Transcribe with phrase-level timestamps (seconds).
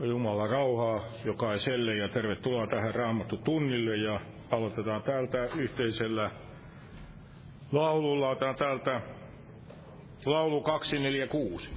[0.00, 4.20] Jumala rauhaa jokaiselle ja tervetuloa tähän Raamattu tunnille ja
[4.50, 6.30] aloitetaan täältä yhteisellä
[7.72, 8.28] laululla.
[8.30, 9.00] Otetaan täältä
[10.26, 11.70] laulu 246.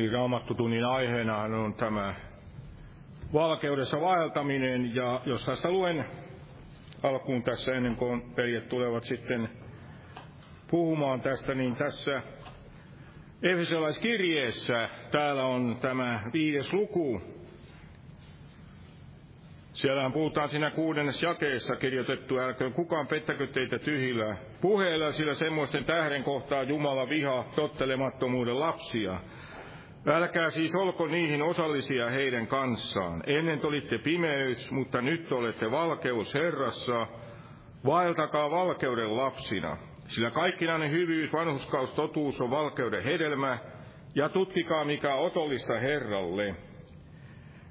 [0.00, 2.14] Eli raamattutunnin aiheena on tämä
[3.32, 6.04] valkeudessa vaeltaminen, ja jos tästä luen
[7.02, 9.48] alkuun tässä ennen kuin veljet tulevat sitten
[10.70, 12.22] puhumaan tästä, niin tässä
[13.42, 17.22] Efesolaiskirjeessä täällä on tämä viides luku.
[19.72, 26.24] Siellähän puhutaan siinä kuudennes jakeessa kirjoitettu, älköön kukaan pettäkö teitä tyhjillä puheilla, sillä semmoisten tähden
[26.24, 29.20] kohtaa Jumala viha tottelemattomuuden lapsia.
[30.06, 33.22] Älkää siis olko niihin osallisia heidän kanssaan.
[33.26, 37.06] Ennen olitte pimeys, mutta nyt olette valkeus Herrassa.
[37.86, 39.76] Vaeltakaa valkeuden lapsina,
[40.08, 43.58] sillä kaikkinainen hyvyys, vanhuskaus, totuus on valkeuden hedelmä,
[44.14, 46.54] ja tutkikaa mikä otollista Herralle.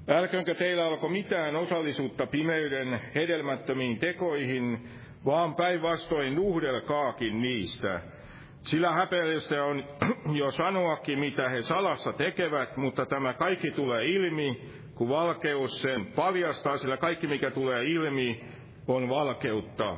[0.08, 4.88] Älkönkö teillä alko mitään osallisuutta pimeyden hedelmättömiin tekoihin,
[5.24, 8.00] vaan päinvastoin nuhdelkaakin niistä–
[8.62, 9.84] sillä häpeällistä on
[10.40, 16.78] jo sanoakin, mitä he salassa tekevät, mutta tämä kaikki tulee ilmi, kun valkeus sen paljastaa,
[16.78, 18.44] sillä kaikki mikä tulee ilmi
[18.88, 19.96] on valkeutta.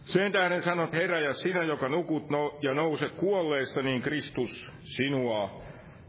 [0.00, 5.62] Sen tähden sanot, Herra, ja sinä, joka nukut no, ja nouset kuolleista, niin Kristus sinua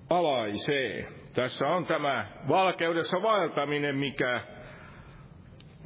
[0.10, 1.08] alaisee.
[1.34, 4.42] Tässä on tämä valkeudessa vaeltaminen, mikä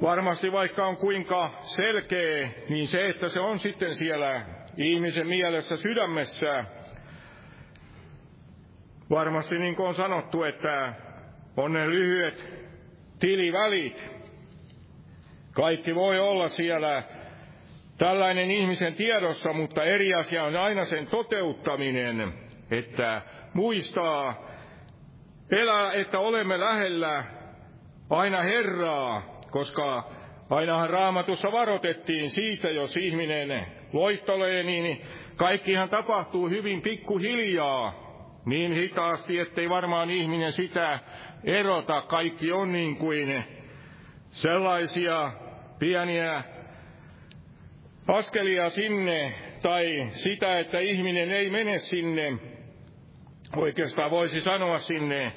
[0.02, 4.42] varmasti vaikka on kuinka selkeä, niin se, että se on sitten siellä
[4.78, 6.66] ihmisen mielessä, sydämessä,
[9.10, 10.94] varmasti niin kuin on sanottu, että
[11.58, 12.50] on ne lyhyet
[13.20, 14.04] tilivälit.
[15.52, 17.04] Kaikki voi olla siellä
[17.98, 22.34] tällainen ihmisen tiedossa, mutta eri asia on aina sen toteuttaminen,
[22.72, 23.22] että
[23.54, 24.50] muistaa
[25.52, 27.24] elää, että olemme lähellä
[28.10, 30.12] aina Herraa, koska
[30.50, 35.02] ainahan raamatussa varoitettiin siitä, jos ihminen loittolee, niin
[35.36, 37.94] kaikkihan tapahtuu hyvin pikkuhiljaa,
[38.46, 41.00] niin hitaasti, ettei varmaan ihminen sitä
[41.44, 42.02] erota.
[42.02, 43.44] Kaikki on niin kuin
[44.30, 45.32] sellaisia
[45.80, 46.44] pieniä
[48.08, 52.38] askelia sinne, tai sitä, että ihminen ei mene sinne,
[53.56, 55.34] oikeastaan voisi sanoa sinne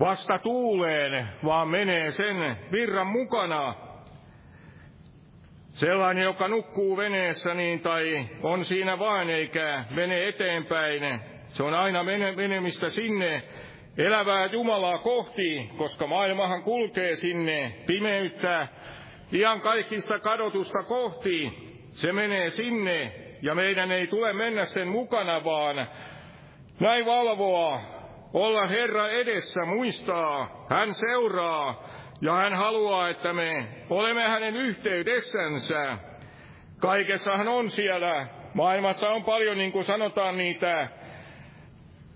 [0.00, 3.74] vasta tuuleen, vaan menee sen virran mukana.
[5.78, 12.04] Sellainen, joka nukkuu veneessä niin, tai on siinä vain eikä mene eteenpäin, se on aina
[12.36, 13.42] menemistä sinne.
[13.98, 18.68] Elävää Jumalaa kohti, koska maailmahan kulkee sinne pimeyttä,
[19.32, 21.52] ihan kaikista kadotusta kohti.
[21.90, 25.86] Se menee sinne, ja meidän ei tule mennä sen mukana, vaan.
[26.80, 27.80] Näin valvoa,
[28.32, 31.88] olla Herra edessä, muistaa, hän seuraa,
[32.20, 35.98] ja hän haluaa, että me olemme hänen yhteydessänsä.
[36.78, 40.88] Kaikessahan on siellä, maailmassa on paljon, niin kuin sanotaan, niitä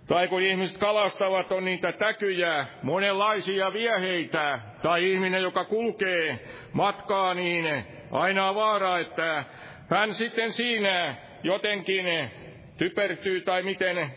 [0.06, 6.38] tai kun ihmiset kalastavat, on niitä täkyjä, monenlaisia vieheitä, tai ihminen, joka kulkee
[6.72, 9.44] matkaa, niin aina vaara, että
[9.90, 12.31] hän sitten siinä jotenkin
[12.78, 14.10] typertyy tai miten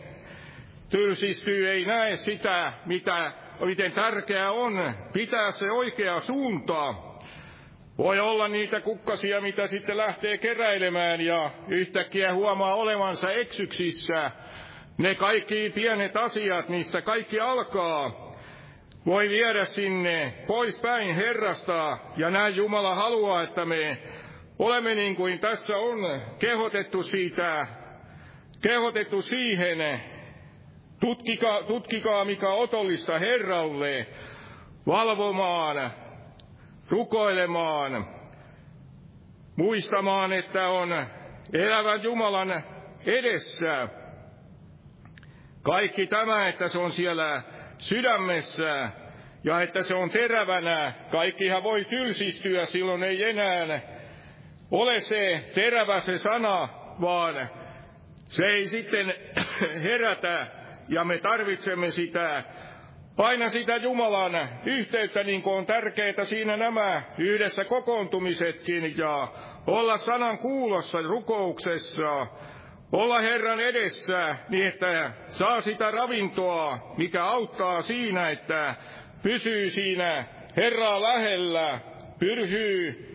[0.88, 6.94] tylsistyy, ei näe sitä, mitä, miten tärkeää on pitää se oikea suunta.
[7.98, 14.30] Voi olla niitä kukkasia, mitä sitten lähtee keräilemään ja yhtäkkiä huomaa olevansa eksyksissä,
[14.98, 18.32] ne kaikki pienet asiat, mistä kaikki alkaa,
[19.06, 23.98] voi viedä sinne poispäin Herrasta, ja näin Jumala haluaa, että me
[24.58, 27.66] olemme niin kuin tässä on kehotettu siitä,
[28.62, 30.00] kehotettu siihen,
[31.00, 34.06] tutkikaa, tutkikaa mikä otollista Herralle,
[34.86, 35.90] valvomaan,
[36.88, 38.06] rukoilemaan,
[39.56, 41.06] muistamaan, että on
[41.52, 42.62] elävän Jumalan
[43.06, 43.88] edessä,
[45.62, 47.42] kaikki tämä, että se on siellä
[47.78, 48.90] sydämessä
[49.44, 53.80] ja että se on terävänä, kaikkihan voi tylsistyä, silloin ei enää
[54.70, 56.68] ole se terävä se sana,
[57.00, 57.50] vaan
[58.24, 59.14] se ei sitten
[59.84, 60.46] herätä
[60.88, 62.44] ja me tarvitsemme sitä.
[63.18, 69.28] Aina sitä Jumalan yhteyttä, niin kuin on tärkeää siinä nämä yhdessä kokoontumisetkin ja
[69.66, 72.26] olla sanan kuulossa rukouksessa
[72.92, 78.74] olla Herran edessä niin, että saa sitä ravintoa, mikä auttaa siinä, että
[79.22, 80.24] pysyy siinä
[80.56, 81.80] Herraa lähellä,
[82.18, 83.06] pyrhyy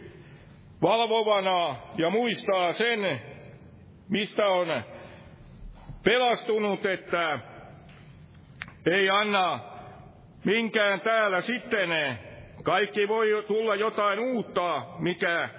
[0.81, 3.21] valvovana ja muistaa sen,
[4.09, 4.83] mistä on
[6.04, 7.40] pelastunut, että
[8.85, 9.59] ei anna
[10.45, 11.90] minkään täällä sitten.
[12.64, 15.50] Kaikki voi tulla jotain uutta, mikä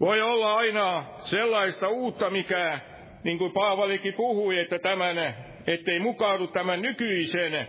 [0.00, 2.80] voi olla aina sellaista uutta, mikä
[3.24, 5.34] niin kuin Paavalikin puhui, että tämän,
[5.66, 7.68] ettei mukaudu tämän nykyisen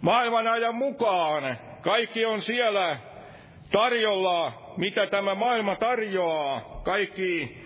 [0.00, 1.56] maailman ajan mukaan.
[1.82, 2.98] Kaikki on siellä
[3.72, 6.80] tarjolla, mitä tämä maailma tarjoaa.
[6.84, 7.58] Kaikki,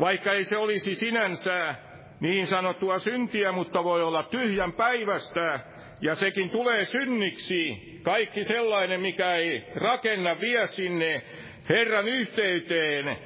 [0.00, 1.74] vaikka ei se olisi sinänsä
[2.20, 5.60] niin sanottua syntiä, mutta voi olla tyhjän päivästä,
[6.00, 7.76] ja sekin tulee synniksi.
[8.02, 11.22] Kaikki sellainen, mikä ei rakenna vie sinne
[11.68, 13.16] Herran yhteyteen,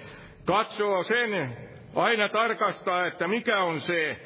[0.45, 1.57] katsoo sen
[1.95, 4.17] aina tarkastaa, että mikä on se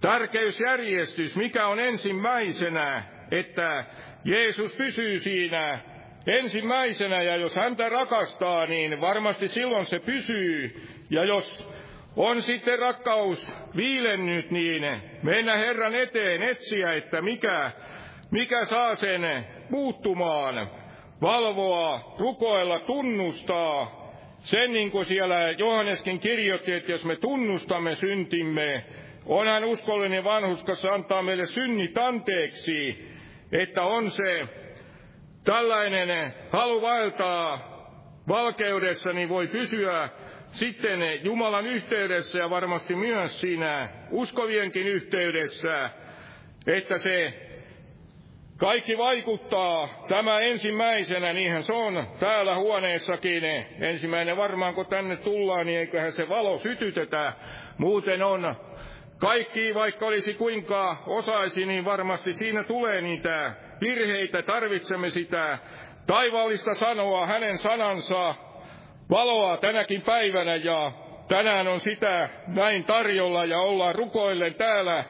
[0.00, 3.84] tärkeysjärjestys, mikä on ensimmäisenä, että
[4.24, 5.78] Jeesus pysyy siinä
[6.26, 10.82] ensimmäisenä, ja jos häntä rakastaa, niin varmasti silloin se pysyy.
[11.10, 11.68] Ja jos
[12.16, 14.82] on sitten rakkaus viilennyt, niin.
[15.22, 17.72] Mennä Herran eteen etsiä, että mikä,
[18.30, 20.70] mikä saa sen muuttumaan,
[21.22, 24.06] valvoa, rukoilla, tunnustaa,
[24.38, 28.84] sen niin kuin siellä Johanneskin kirjoitti, että jos me tunnustamme syntimme,
[29.26, 33.08] on hän uskollinen vanhuskas antaa meille synnit anteeksi,
[33.52, 34.48] että on se
[35.44, 37.76] tällainen halu vaeltaa
[38.28, 40.08] valkeudessa, niin voi pysyä
[40.56, 45.90] sitten Jumalan yhteydessä ja varmasti myös siinä uskovienkin yhteydessä,
[46.66, 47.34] että se
[48.56, 53.44] kaikki vaikuttaa tämä ensimmäisenä, niinhän se on täällä huoneessakin.
[53.80, 57.32] Ensimmäinen varmaan kun tänne tullaan, niin eiköhän se valo sytytetä.
[57.78, 58.56] Muuten on
[59.20, 64.42] kaikki, vaikka olisi kuinka osaisi, niin varmasti siinä tulee niitä virheitä.
[64.42, 65.58] Tarvitsemme sitä
[66.06, 68.34] taivaallista sanoa, hänen sanansa,
[69.10, 70.92] valoa tänäkin päivänä ja
[71.28, 75.04] tänään on sitä näin tarjolla ja ollaan rukoillen täällä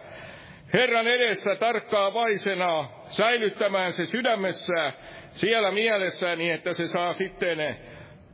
[0.75, 4.93] Herran edessä tarkkaavaisena säilyttämään se sydämessä
[5.33, 7.77] siellä mielessä niin, että se saa sitten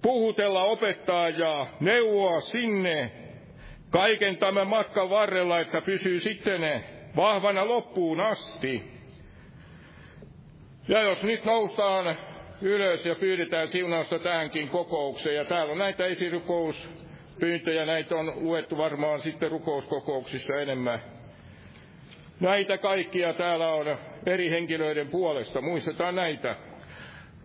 [0.03, 3.13] puhutella, opettaa ja neuvoa sinne
[3.91, 6.85] kaiken tämän matkan varrella, että pysyy sitten
[7.17, 8.93] vahvana loppuun asti.
[10.89, 12.17] Ja jos nyt noustaan
[12.63, 19.21] ylös ja pyydetään siunausta tähänkin kokoukseen, ja täällä on näitä esirukouspyyntöjä, näitä on luettu varmaan
[19.21, 20.99] sitten rukouskokouksissa enemmän
[22.43, 25.61] Näitä kaikkia täällä on eri henkilöiden puolesta.
[25.61, 26.57] Muistetaan näitä.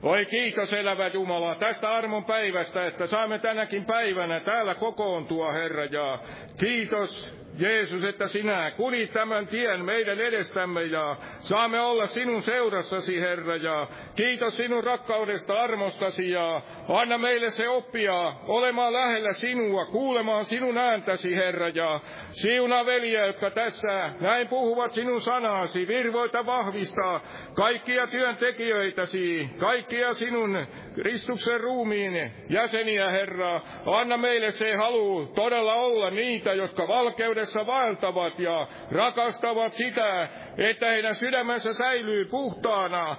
[0.04, 6.20] Oi kiitos elävä Jumala tästä armon päivästä, että saamme tänäkin päivänä täällä kokoontua, Herra, ja
[6.60, 13.56] kiitos Jeesus, että sinä kulit tämän tien meidän edestämme ja saamme olla sinun seurassasi, Herra,
[13.56, 20.78] ja kiitos sinun rakkaudesta, armostasi ja anna meille se oppia olemaan lähellä sinua, kuulemaan sinun
[20.78, 22.00] ääntäsi, Herra, ja
[22.30, 27.22] siunaa veliä, jotka tässä näin puhuvat sinun sanasi, virvoita vahvistaa
[27.54, 30.68] kaikkia työntekijöitäsi, kaikkia sinun
[31.02, 33.62] Kristuksen ruumiin jäseniä, Herra.
[33.86, 41.16] Anna meille se halu todella olla niitä, jotka valkeudessa vaeltavat ja rakastavat sitä, että heidän
[41.16, 43.16] sydämensä säilyy puhtaana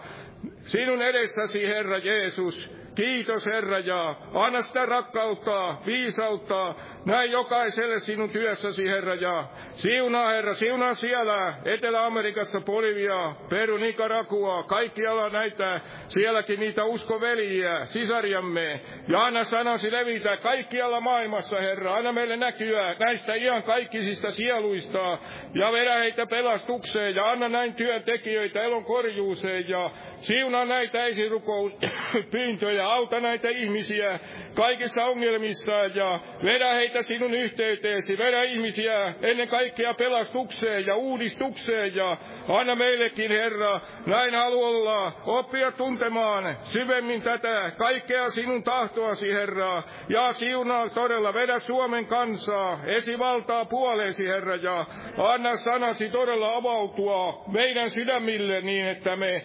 [0.61, 2.71] sinun edessäsi, Herra Jeesus.
[2.99, 6.75] Kiitos Herra ja anna sitä rakkautta, viisautta
[7.05, 15.29] näin jokaiselle sinun työssäsi Herra ja siunaa Herra, siunaa siellä Etelä-Amerikassa, Bolivia, Peru, Nicaragua, kaikkialla
[15.29, 18.81] näitä, sielläkin niitä uskoveliä, sisariamme.
[19.09, 25.19] Ja anna sanasi levitä kaikkialla maailmassa Herra, anna meille näkyä näistä ihan kaikkisista sieluista.
[25.55, 29.91] Ja vedä heitä pelastukseen ja anna näin työntekijöitä elon korjuuseen ja
[30.21, 34.21] siunaa näitä esirukouspyyntöjä auta näitä ihmisiä
[34.55, 42.17] kaikissa ongelmissa ja vedä heitä sinun yhteyteesi, vedä ihmisiä ennen kaikkea pelastukseen ja uudistukseen ja
[42.49, 49.83] anna meillekin Herra, näin halualla oppia tuntemaan syvemmin tätä kaikkea sinun tahtoasi Herra.
[50.09, 54.87] Ja siunaa todella, vedä Suomen kansaa, esivaltaa puoleesi Herra ja
[55.19, 59.45] anna sanasi todella avautua meidän sydämille niin, että me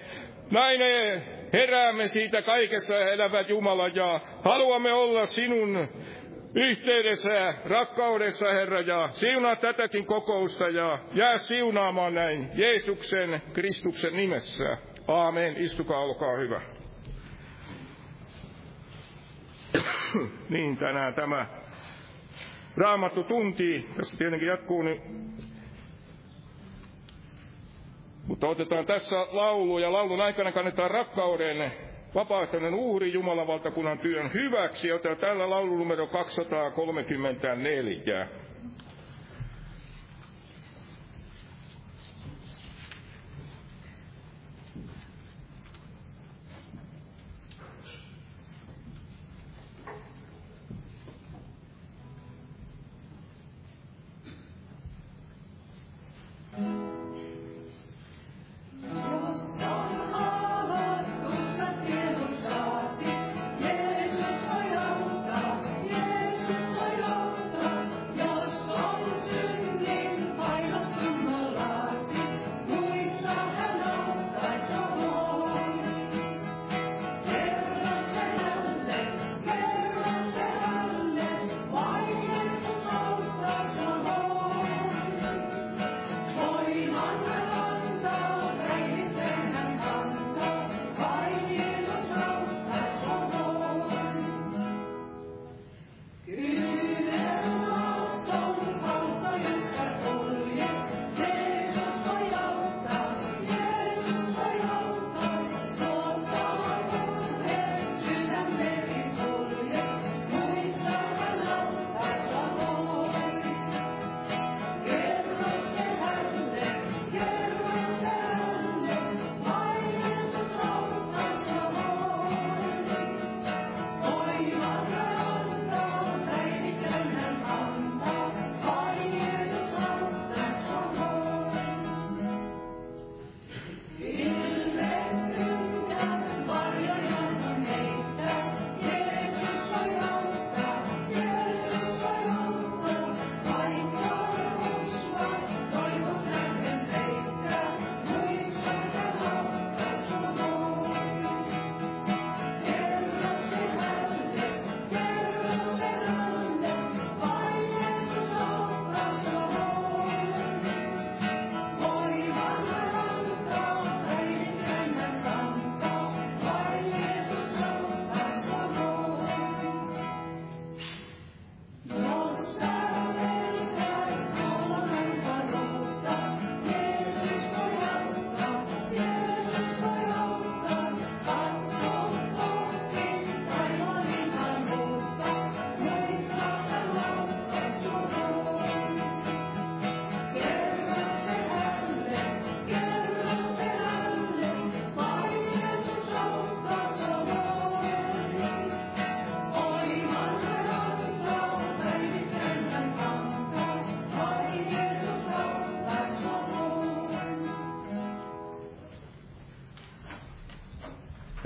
[0.53, 0.81] näin
[1.53, 5.87] heräämme siitä kaikessa, elävät Jumala, ja haluamme olla sinun
[6.55, 14.77] yhteydessä, rakkaudessa, Herra, ja siunaa tätäkin kokousta, ja jää siunaamaan näin Jeesuksen, Kristuksen nimessä.
[15.07, 15.57] Aamen.
[15.57, 16.61] Istukaa, olkaa hyvä.
[20.49, 21.45] niin, tänään tämä
[22.77, 25.01] raamattu tunti, tässä tietenkin jatkuu, niin
[28.27, 31.71] Mutta otetaan tässä laulu ja laulun aikana kannetaan rakkauden
[32.15, 38.27] vapaaehtoinen uhri Jumalan valtakunnan työn hyväksi, joten tällä laulu numero 234.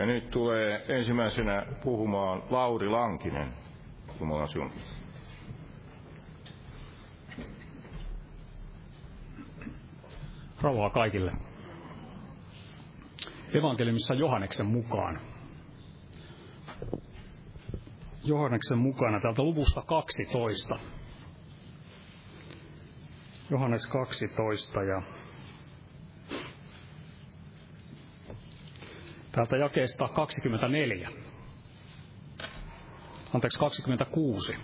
[0.08, 3.54] nyt tulee ensimmäisenä puhumaan Lauri Lankinen.
[4.20, 4.72] Jumala sinun.
[10.62, 11.32] Rauhaa kaikille.
[13.54, 15.20] Evankeliumissa Johanneksen mukaan.
[18.24, 20.80] Johanneksen mukana täältä luvusta 12.
[23.50, 25.02] Johannes 12 ja
[29.38, 31.10] täältä jakeesta 24.
[33.34, 34.58] Anteeksi, 26.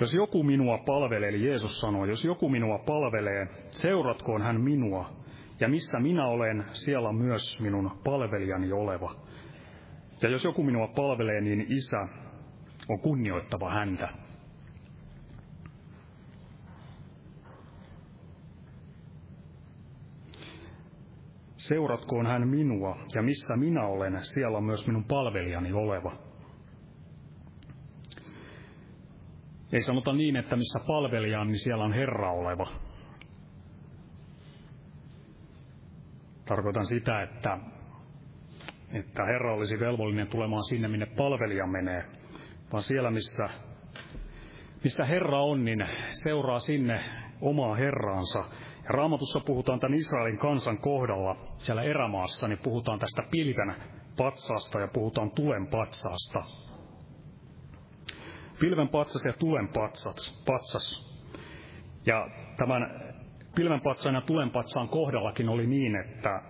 [0.00, 5.10] Jos joku minua palvelee, eli Jeesus sanoi, jos joku minua palvelee, seuratkoon hän minua,
[5.60, 9.14] ja missä minä olen, siellä myös minun palvelijani oleva.
[10.22, 12.08] Ja jos joku minua palvelee, niin isä
[12.88, 14.08] on kunnioittava häntä.
[21.70, 26.12] Seuratkoon hän minua, ja missä minä olen, siellä on myös minun palvelijani oleva.
[29.72, 32.66] Ei sanota niin, että missä palvelija on, niin siellä on Herra oleva.
[36.44, 37.58] Tarkoitan sitä, että,
[38.92, 42.04] että Herra olisi velvollinen tulemaan sinne, minne palvelija menee,
[42.72, 43.48] vaan siellä, missä,
[44.84, 45.86] missä Herra on, niin
[46.24, 47.00] seuraa sinne
[47.40, 48.44] omaa Herraansa.
[48.90, 53.74] Raamatussa puhutaan tämän Israelin kansan kohdalla, siellä erämaassa, niin puhutaan tästä pilven
[54.16, 56.42] patsaasta ja puhutaan tulen patsaasta.
[58.60, 60.42] Pilven patsas ja tulen patsas.
[60.46, 61.10] patsas.
[62.06, 63.10] Ja tämän
[63.56, 66.42] pilvenpatsaan ja tulenpatsaan kohdallakin oli niin, että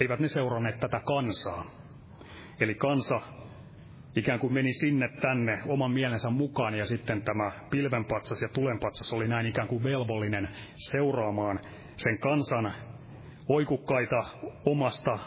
[0.00, 1.64] eivät ne seuranneet tätä kansaa.
[2.60, 3.20] Eli kansa
[4.18, 9.28] ikään kuin meni sinne tänne oman mielensä mukaan ja sitten tämä pilvenpatsas ja tulenpatsas oli
[9.28, 11.60] näin ikään kuin velvollinen seuraamaan
[11.96, 12.72] sen kansan
[13.48, 14.24] oikukkaita
[14.66, 15.18] omasta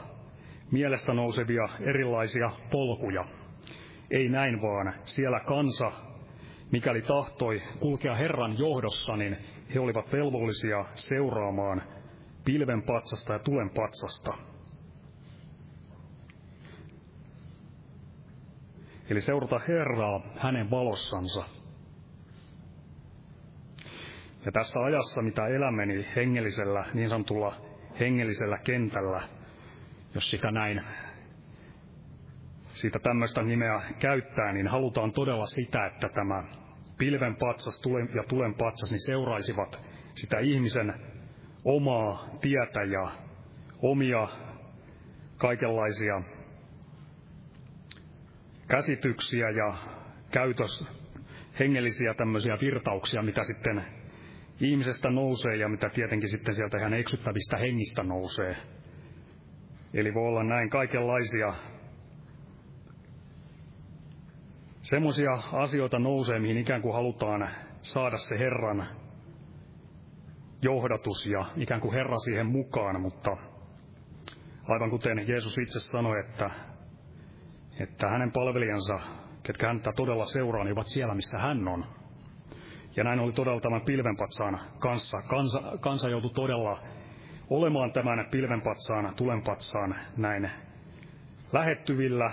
[0.71, 3.25] mielestä nousevia erilaisia polkuja.
[4.12, 5.91] Ei näin vaan, siellä kansa,
[6.71, 9.38] mikäli tahtoi kulkea Herran johdossa, niin
[9.73, 11.82] he olivat velvollisia seuraamaan
[12.45, 13.69] pilven patsasta ja tulen
[19.12, 21.43] Eli seurata Herraa hänen valossansa.
[24.45, 27.56] Ja tässä ajassa, mitä elämme, niin hengellisellä, niin sanotulla
[28.00, 29.21] hengellisellä kentällä,
[30.15, 30.82] jos sitä näin,
[32.67, 36.43] siitä tämmöistä nimeä käyttää, niin halutaan todella sitä, että tämä
[36.97, 37.82] pilven patsas
[38.15, 39.80] ja tulen patsas, niin seuraisivat
[40.15, 40.93] sitä ihmisen
[41.65, 43.12] omaa tietä ja
[43.82, 44.28] omia
[45.38, 46.21] kaikenlaisia
[48.71, 49.73] käsityksiä ja
[50.31, 50.88] käytös,
[51.60, 53.84] hengellisiä tämmöisiä virtauksia, mitä sitten
[54.62, 58.55] ihmisestä nousee ja mitä tietenkin sitten sieltä ihan eksyttävistä hengistä nousee.
[59.93, 61.53] Eli voi olla näin kaikenlaisia
[64.81, 67.49] semmoisia asioita nousee, mihin ikään kuin halutaan
[67.81, 68.86] saada se Herran
[70.62, 73.38] johdatus ja ikään kuin Herra siihen mukaan, mutta
[74.67, 76.49] aivan kuten Jeesus itse sanoi, että,
[77.79, 78.99] että hänen palvelijansa,
[79.43, 81.86] ketkä häntä todella seuraa, niin ovat siellä, missä hän on.
[82.95, 85.21] Ja näin oli todella tämän pilvenpatsaan kanssa.
[85.21, 86.79] Kansa, kansa joutui todella
[87.49, 90.51] olemaan tämän pilvenpatsaan, tulenpatsaan näin
[91.51, 92.31] lähettyvillä,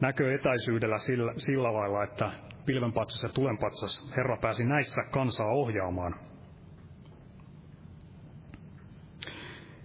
[0.00, 2.30] näköetäisyydellä sillä, sillä lailla, että
[2.66, 6.14] pilvenpatsas ja tulenpatsas Herra pääsi näissä kansaa ohjaamaan.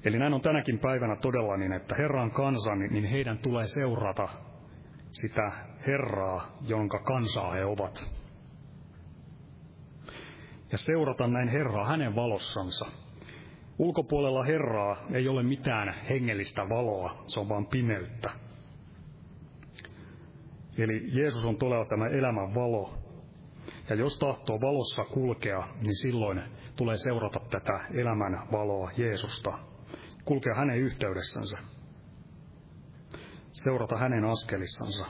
[0.07, 4.27] Eli näin on tänäkin päivänä todella niin, että Herran kansan, niin heidän tulee seurata
[5.11, 5.51] sitä
[5.87, 8.09] Herraa, jonka kansaa he ovat.
[10.71, 12.85] Ja seurata näin Herraa hänen valossansa.
[13.79, 18.29] Ulkopuolella Herraa ei ole mitään hengellistä valoa, se on vain pimeyttä.
[20.77, 22.97] Eli Jeesus on todella tämä elämän valo.
[23.89, 26.41] Ja jos tahtoo valossa kulkea, niin silloin
[26.75, 29.76] tulee seurata tätä elämän valoa Jeesusta.
[30.27, 31.57] Kulkea hänen yhteydessänsä.
[33.51, 35.05] Seurata hänen askelissansa.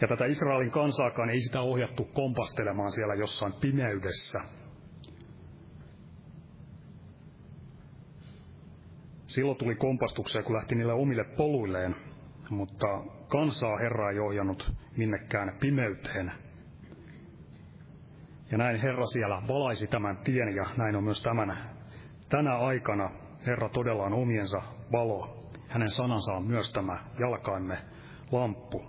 [0.00, 4.38] Ja tätä Israelin kansaakaan ei sitä ohjattu kompastelemaan siellä jossain pimeydessä.
[9.26, 11.96] Silloin tuli kompastuksia, kun lähti niille omille poluilleen,
[12.50, 12.86] mutta
[13.28, 16.32] kansaa Herra ei ohjannut minnekään pimeyteen.
[18.50, 21.73] Ja näin Herra siellä valaisi tämän tien ja näin on myös tämän
[22.28, 23.10] tänä aikana
[23.46, 25.40] Herra todella on omiensa valo.
[25.68, 27.78] Hänen sanansa on myös tämä jalkaimme
[28.32, 28.84] lamppu.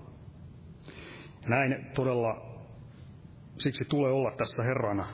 [1.48, 2.56] Näin todella
[3.60, 5.08] siksi tulee olla tässä Herrana.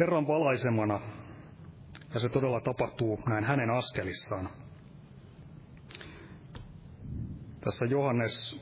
[0.00, 1.00] Herran valaisemana
[2.14, 4.50] Ja se todella tapahtuu näin hänen askelissaan.
[7.60, 8.60] Tässä Johannes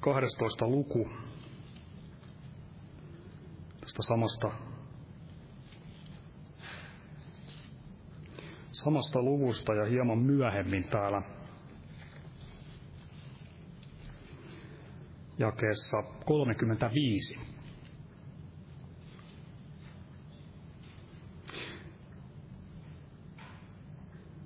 [0.00, 0.66] 12.
[0.68, 1.08] luku
[3.86, 4.50] tästä samasta,
[8.72, 11.22] samasta luvusta ja hieman myöhemmin täällä
[15.38, 17.38] jakeessa 35.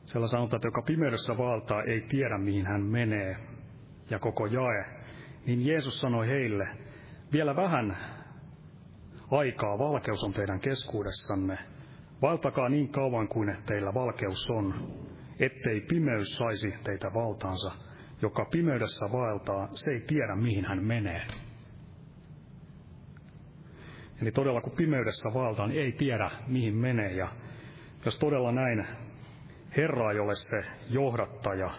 [0.04, 3.36] Siellä sanotaan, että joka pimeydessä valtaa ei tiedä, mihin hän menee,
[4.10, 4.84] ja koko jae.
[5.46, 6.68] Niin Jeesus sanoi heille,
[7.32, 7.96] vielä vähän
[9.30, 11.58] aikaa valkeus on teidän keskuudessanne.
[12.22, 14.74] Valtakaa niin kauan kuin teillä valkeus on,
[15.40, 17.72] ettei pimeys saisi teitä valtaansa.
[18.22, 21.22] Joka pimeydessä vaeltaa, se ei tiedä, mihin hän menee.
[24.22, 27.12] Eli todella kun pimeydessä vaeltaa, niin ei tiedä, mihin menee.
[27.12, 27.28] Ja
[28.04, 28.86] jos todella näin
[29.76, 31.70] Herra ei ole se johdattaja,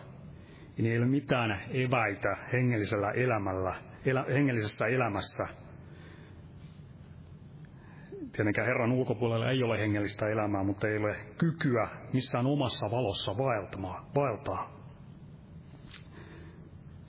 [0.77, 5.47] niin ei ole mitään eväitä hengellisellä elämällä, elä, hengellisessä elämässä.
[8.33, 13.37] Tietenkään Herran ulkopuolella ei ole hengellistä elämää, mutta ei ole kykyä missään omassa valossa
[14.15, 14.81] vaeltaa.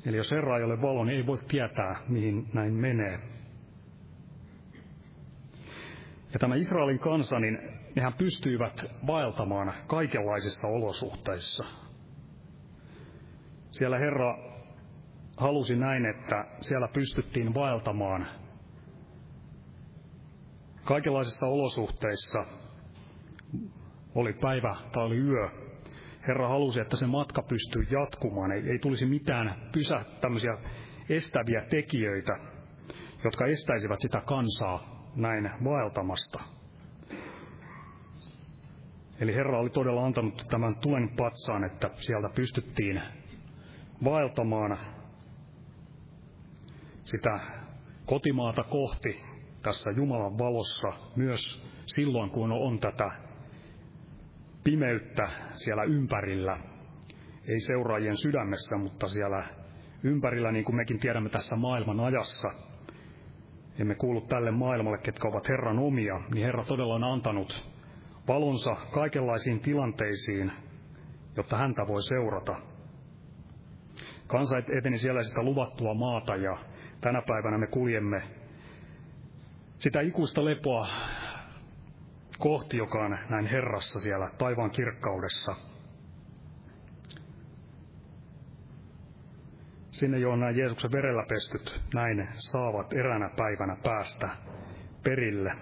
[0.06, 3.18] Eli jos Herra ei ole valo, niin ei voi tietää, mihin näin menee.
[6.32, 7.58] Ja tämä Israelin kansa, niin
[7.94, 11.64] nehän pystyivät vaeltamaan kaikenlaisissa olosuhteissa.
[13.70, 14.38] Siellä Herra
[15.37, 18.26] halusi näin, että siellä pystyttiin vaeltamaan
[20.84, 22.44] kaikenlaisissa olosuhteissa,
[24.14, 25.48] oli päivä tai oli yö.
[26.28, 30.58] Herra halusi, että se matka pystyy jatkumaan, ei, ei tulisi mitään pysä, tämmöisiä
[31.08, 32.36] estäviä tekijöitä,
[33.24, 36.40] jotka estäisivät sitä kansaa näin vaeltamasta.
[39.20, 43.02] Eli Herra oli todella antanut tämän tulen patsaan, että sieltä pystyttiin
[44.04, 44.78] vaeltamaan
[47.04, 47.40] sitä
[48.06, 49.31] kotimaata kohti
[49.62, 53.11] tässä Jumalan valossa myös silloin, kun on tätä
[54.64, 56.59] pimeyttä siellä ympärillä.
[57.48, 59.44] Ei seuraajien sydämessä, mutta siellä
[60.03, 62.48] ympärillä, niin kuin mekin tiedämme tässä maailman ajassa.
[63.79, 67.68] Emme kuulu tälle maailmalle, ketkä ovat Herran omia, niin Herra todella on antanut
[68.29, 70.53] valonsa kaikenlaisiin tilanteisiin,
[71.37, 72.57] jotta häntä voi seurata.
[74.27, 76.57] Kansa eteni siellä sitä luvattua maata ja
[77.01, 78.22] tänä päivänä me kuljemme
[79.82, 80.88] sitä ikuista lepoa
[82.38, 85.56] kohti, joka on näin Herrassa siellä taivaan kirkkaudessa.
[89.90, 94.28] Sinne jo on näin Jeesuksen verellä pestyt, näin saavat eränä päivänä päästä
[95.02, 95.52] perille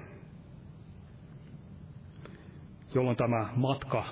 [2.94, 4.04] jolloin tämä matka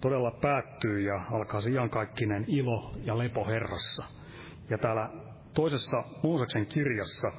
[0.00, 4.04] todella päättyy ja alkaa se iankaikkinen ilo ja lepo Herrassa.
[4.70, 5.10] Ja täällä
[5.54, 7.32] toisessa Mooseksen kirjassa,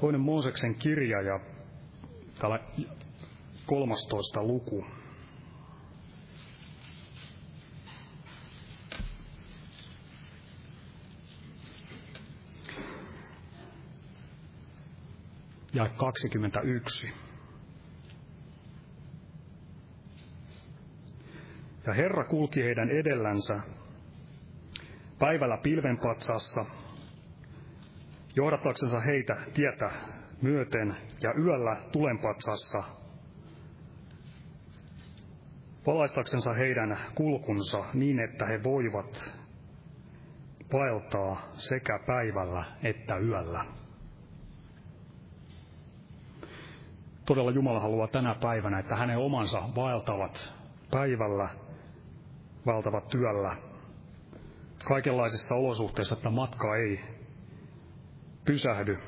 [0.00, 1.40] toinen Mooseksen kirja ja
[2.40, 2.60] täällä
[3.66, 4.86] 13 luku,
[15.74, 17.06] ja 21.
[21.86, 23.60] Ja Herra kulki heidän edellänsä
[25.18, 26.64] päivällä pilvenpatsassa,
[28.36, 29.90] johdataksensa heitä tietä
[30.42, 32.84] myöten ja yöllä tulenpatsassa,
[35.86, 39.38] valaistaksensa heidän kulkunsa niin, että he voivat
[40.72, 43.64] vaeltaa sekä päivällä että yöllä.
[47.30, 50.54] todella Jumala haluaa tänä päivänä, että hänen omansa vaeltavat
[50.90, 51.48] päivällä,
[52.66, 53.56] vaeltavat työllä,
[54.84, 57.00] kaikenlaisissa olosuhteissa, että matka ei
[58.44, 58.98] pysähdy.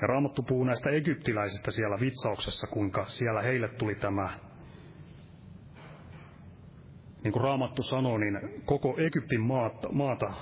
[0.00, 4.28] Ja Raamattu puhuu näistä egyptiläisistä siellä vitsauksessa, kuinka siellä heille tuli tämä,
[7.24, 10.34] niin kuin Raamattu sanoo, niin koko Egyptin maata, maata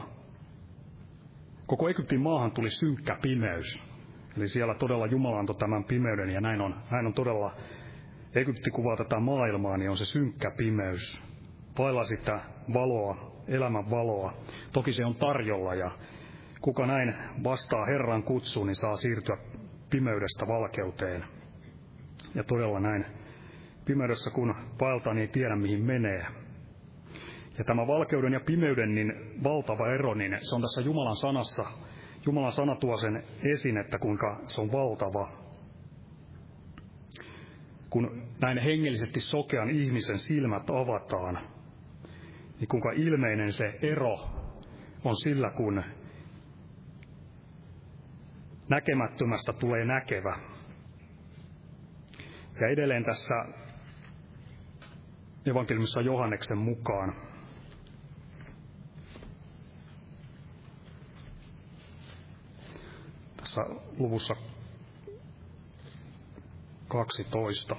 [1.66, 3.82] koko Egyptin maahan tuli synkkä pimeys.
[4.37, 7.54] Eli siellä todella Jumala antoi tämän pimeyden ja näin on, näin on todella,
[8.34, 11.24] Egypti kuvaa tätä maailmaa, niin on se synkkä pimeys.
[11.78, 12.40] Vailla sitä
[12.74, 14.32] valoa, elämän valoa.
[14.72, 15.90] Toki se on tarjolla ja
[16.61, 19.37] kuka näin vastaa Herran kutsuun, niin saa siirtyä
[19.90, 21.25] pimeydestä valkeuteen.
[22.35, 23.07] Ja todella näin
[23.85, 26.27] pimeydessä kun vaeltaa, niin ei tiedä mihin menee.
[27.59, 29.12] Ja tämä valkeuden ja pimeyden niin
[29.44, 31.64] valtava ero, niin se on tässä Jumalan sanassa
[32.27, 35.33] Jumalan sana tuo sen esiin, että kuinka se on valtava.
[37.90, 41.38] Kun näin hengellisesti sokean ihmisen silmät avataan,
[42.61, 44.14] niin kuinka ilmeinen se ero
[45.05, 45.83] on sillä, kun
[48.68, 50.38] näkemättömästä tulee näkevä.
[52.61, 53.35] Ja edelleen tässä
[55.46, 57.14] evankeliumissa Johanneksen mukaan
[63.37, 63.61] tässä
[63.98, 64.35] luvussa
[66.88, 67.76] 12.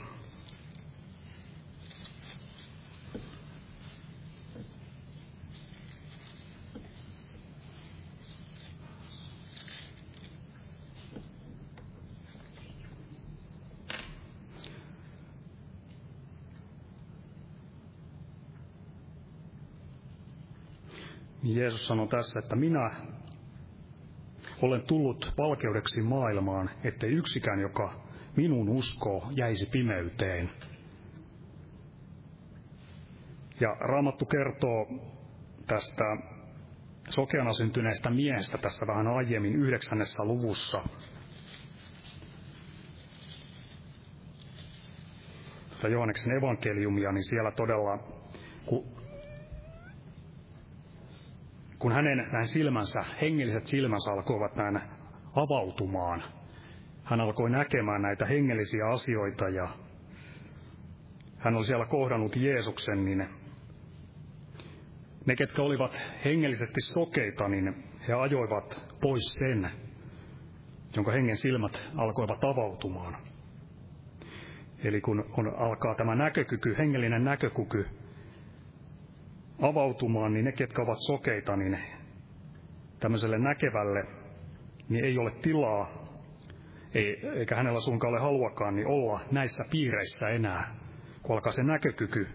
[21.56, 22.92] Jeesus sanoi tässä, että minä
[24.62, 27.94] olen tullut valkeudeksi maailmaan, ettei yksikään, joka
[28.36, 30.52] minun uskoo, jäisi pimeyteen.
[33.60, 34.88] Ja Raamattu kertoo
[35.68, 36.04] tästä
[37.10, 40.82] sokeana syntyneestä miehestä tässä vähän aiemmin yhdeksännessä luvussa.
[45.70, 47.98] Tätä Johanneksen evankeliumia, niin siellä todella,
[48.66, 48.99] kun
[51.80, 54.80] kun hänen näin silmänsä, hengelliset silmänsä alkoivat näin
[55.36, 56.24] avautumaan,
[57.04, 59.68] hän alkoi näkemään näitä hengellisiä asioita ja
[61.38, 63.28] hän oli siellä kohdannut Jeesuksen, niin
[65.26, 69.72] ne, ketkä olivat hengellisesti sokeita, niin he ajoivat pois sen,
[70.96, 73.18] jonka hengen silmät alkoivat avautumaan.
[74.84, 77.86] Eli kun on, alkaa tämä näkökyky, hengellinen näkökyky
[79.62, 81.80] avautumaan, niin ne, ketkä ovat sokeita, niin
[83.00, 84.04] tämmöiselle näkevälle,
[84.90, 86.10] niin ei ole tilaa,
[86.94, 90.76] ei, eikä hänellä suinkaan ole haluakaan, niin olla näissä piireissä enää,
[91.24, 92.28] kun alkaa se näkökyky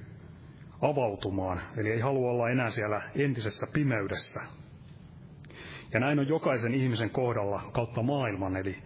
[0.81, 1.61] avautumaan.
[1.77, 4.41] Eli ei halua olla enää siellä entisessä pimeydessä.
[5.93, 8.77] Ja näin on jokaisen ihmisen kohdalla kautta maailman, eli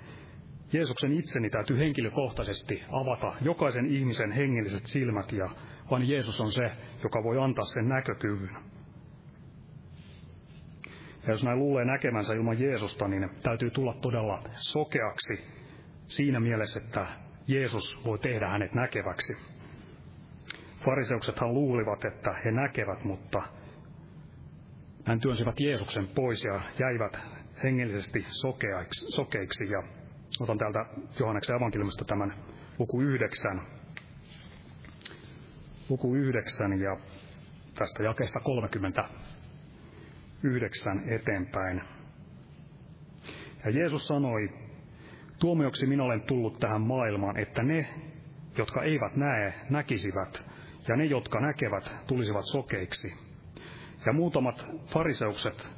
[0.73, 5.49] Jeesuksen itseni täytyy henkilökohtaisesti avata jokaisen ihmisen hengelliset silmät ja
[5.91, 6.71] vaan Jeesus on se,
[7.03, 8.57] joka voi antaa sen näkökyvyn.
[11.27, 15.45] Ja jos näin luulee näkemänsä ilman Jeesusta, niin täytyy tulla todella sokeaksi
[16.07, 17.07] siinä mielessä, että
[17.47, 19.37] Jeesus voi tehdä hänet näkeväksi.
[20.85, 23.43] Fariseuksethan luulivat, että he näkevät, mutta
[25.05, 27.19] hän työnsivät Jeesuksen pois ja jäivät
[27.63, 28.27] hengellisesti
[29.11, 29.71] sokeiksi.
[29.71, 29.83] Ja
[30.41, 30.87] otan täältä
[31.21, 32.35] Johanneksen evankeliumista tämän
[32.79, 33.78] luku yhdeksän,
[35.89, 36.97] luku 9 ja
[37.75, 41.83] tästä jakeesta 39 eteenpäin.
[43.65, 44.49] Ja Jeesus sanoi,
[45.39, 47.89] tuomioksi minä olen tullut tähän maailmaan, että ne,
[48.59, 50.45] jotka eivät näe, näkisivät,
[50.89, 53.15] ja ne, jotka näkevät, tulisivat sokeiksi.
[54.07, 55.73] Ja muutamat fariseukset,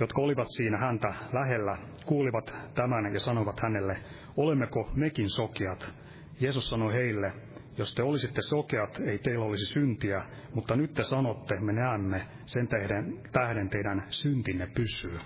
[0.00, 3.96] jotka olivat siinä häntä lähellä, kuulivat tämän ja sanoivat hänelle,
[4.36, 5.94] olemmeko mekin sokeat?
[6.40, 7.32] Jeesus sanoi heille,
[7.78, 12.68] jos te olisitte sokeat, ei teillä olisi syntiä, mutta nyt te sanotte, me näemme, sen
[12.68, 15.18] tähden, tähden teidän syntinne pysyy.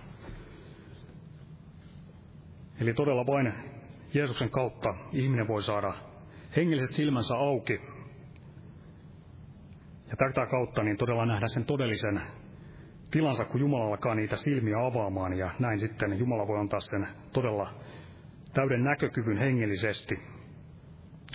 [2.80, 3.52] Eli todella vain
[4.14, 5.94] Jeesuksen kautta ihminen voi saada
[6.56, 7.80] hengelliset silmänsä auki.
[10.10, 12.20] Ja tätä kautta niin todella nähdä sen todellisen
[13.10, 15.38] tilansa, kun Jumala alkaa niitä silmiä avaamaan.
[15.38, 17.74] Ja näin sitten Jumala voi antaa sen todella
[18.54, 20.35] täyden näkökyvyn hengellisesti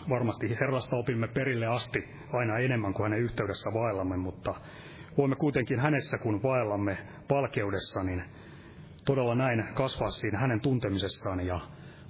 [0.10, 2.00] varmasti Herrasta opimme perille asti
[2.34, 4.54] aina enemmän kuin hänen yhteydessä vaellamme, mutta
[5.18, 8.24] voimme kuitenkin hänessä, kun vaellamme palkeudessa, niin
[9.06, 11.60] todella näin kasvaa siinä hänen tuntemisessaan ja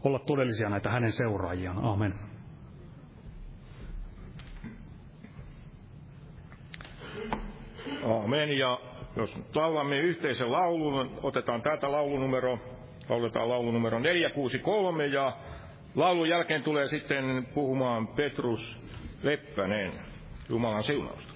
[0.03, 1.77] olla todellisia näitä hänen seuraajiaan.
[1.77, 2.13] Amen.
[8.23, 8.57] Amen.
[8.57, 8.79] Ja
[9.15, 12.59] jos laulamme yhteisen laulun, otetaan täältä laulunumero,
[13.09, 15.37] lauletaan laulunumero 463 ja
[15.95, 18.77] Laulun jälkeen tulee sitten puhumaan Petrus
[19.23, 19.91] Leppänen.
[20.49, 21.30] Jumalan siunausta.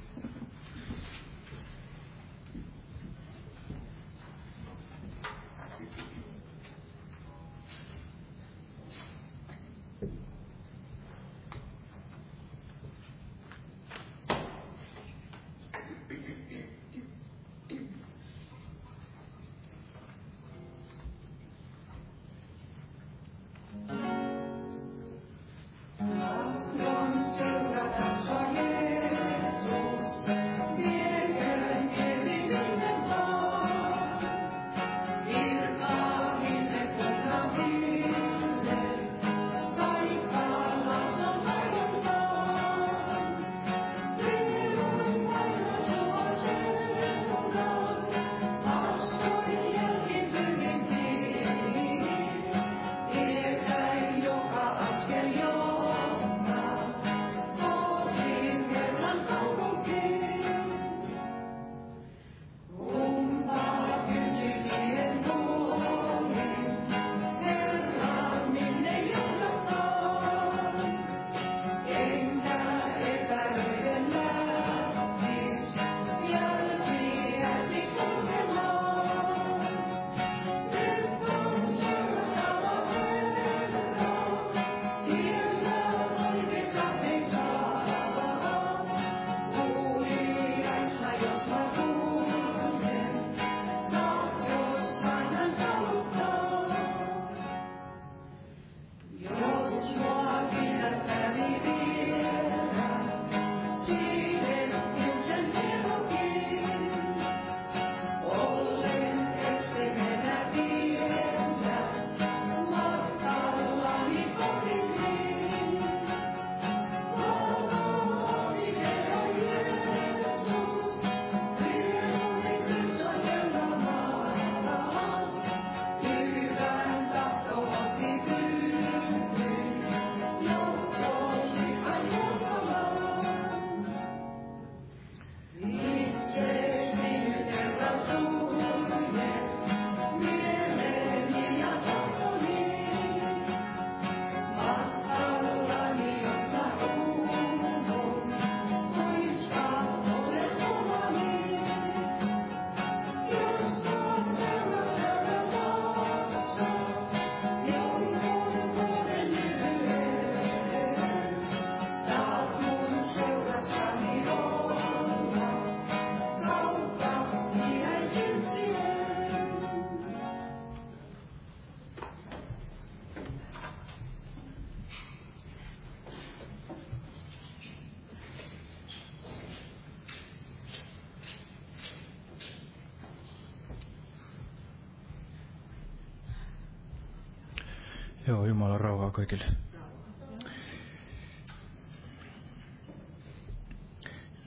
[189.16, 189.46] Kaikille.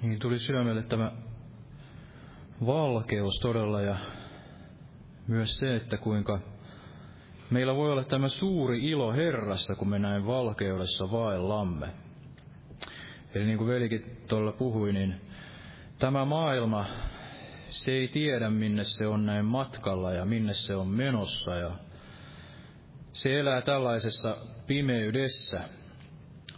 [0.03, 1.13] Niin tuli sydämelle tämä
[2.67, 3.97] valkeus todella ja
[5.29, 6.41] myös se, että kuinka
[7.51, 11.89] meillä voi olla tämä suuri ilo Herrassa, kun me näin valkeudessa vaellamme.
[13.35, 15.21] Eli niin kuin velikin tuolla puhui, niin
[15.99, 16.87] tämä maailma,
[17.65, 21.88] se ei tiedä minne se on näin matkalla ja minne se on menossa ja
[23.19, 25.61] se elää tällaisessa pimeydessä,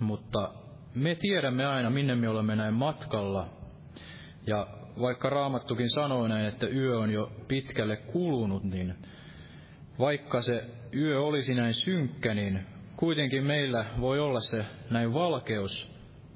[0.00, 0.52] mutta
[0.94, 3.48] me tiedämme aina, minne me olemme näin matkalla.
[4.46, 4.66] Ja
[5.00, 8.94] vaikka Raamattukin sanoo näin, että yö on jo pitkälle kulunut, niin
[9.98, 15.92] vaikka se yö olisi näin synkkä, niin kuitenkin meillä voi olla se näin valkeus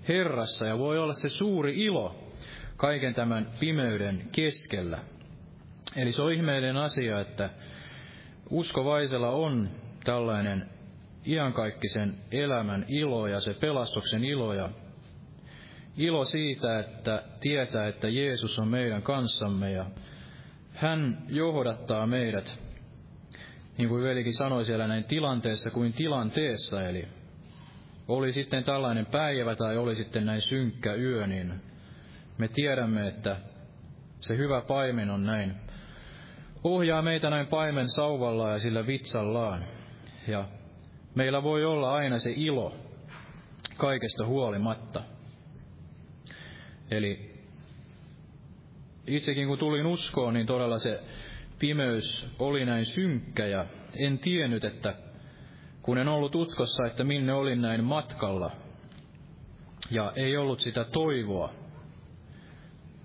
[0.08, 2.32] Herrassa ja voi olla se suuri ilo
[2.76, 4.98] kaiken tämän pimeyden keskellä.
[5.96, 7.50] Eli se on ihmeellinen asia, että
[8.50, 10.70] uskovaisella on tällainen
[11.26, 14.68] iankaikkisen elämän ilo ja se pelastuksen ilo ja
[15.96, 19.86] ilo siitä, että tietää, että Jeesus on meidän kanssamme ja
[20.72, 22.58] hän johdattaa meidät,
[23.78, 27.08] niin kuin velikin sanoi siellä näin tilanteessa kuin tilanteessa, eli
[28.08, 31.54] oli sitten tällainen päivä tai oli sitten näin synkkä yö, niin
[32.38, 33.36] me tiedämme, että
[34.20, 35.54] se hyvä paimen on näin.
[36.64, 39.64] Ohjaa meitä näin paimen sauvalla ja sillä vitsallaan.
[40.28, 40.48] Ja
[41.14, 42.74] meillä voi olla aina se ilo
[43.76, 45.02] kaikesta huolimatta.
[46.90, 47.34] Eli
[49.06, 51.02] itsekin kun tulin uskoon, niin todella se
[51.58, 53.66] pimeys oli näin synkkä ja
[53.96, 54.94] en tiennyt, että
[55.82, 58.50] kun en ollut uskossa, että minne olin näin matkalla
[59.90, 61.52] ja ei ollut sitä toivoa.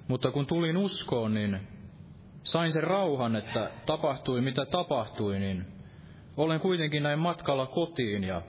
[0.07, 1.67] Mutta kun tulin uskoon, niin
[2.43, 5.78] sain sen rauhan, että tapahtui mitä tapahtui, niin
[6.40, 8.42] olen kuitenkin näin matkalla kotiin ja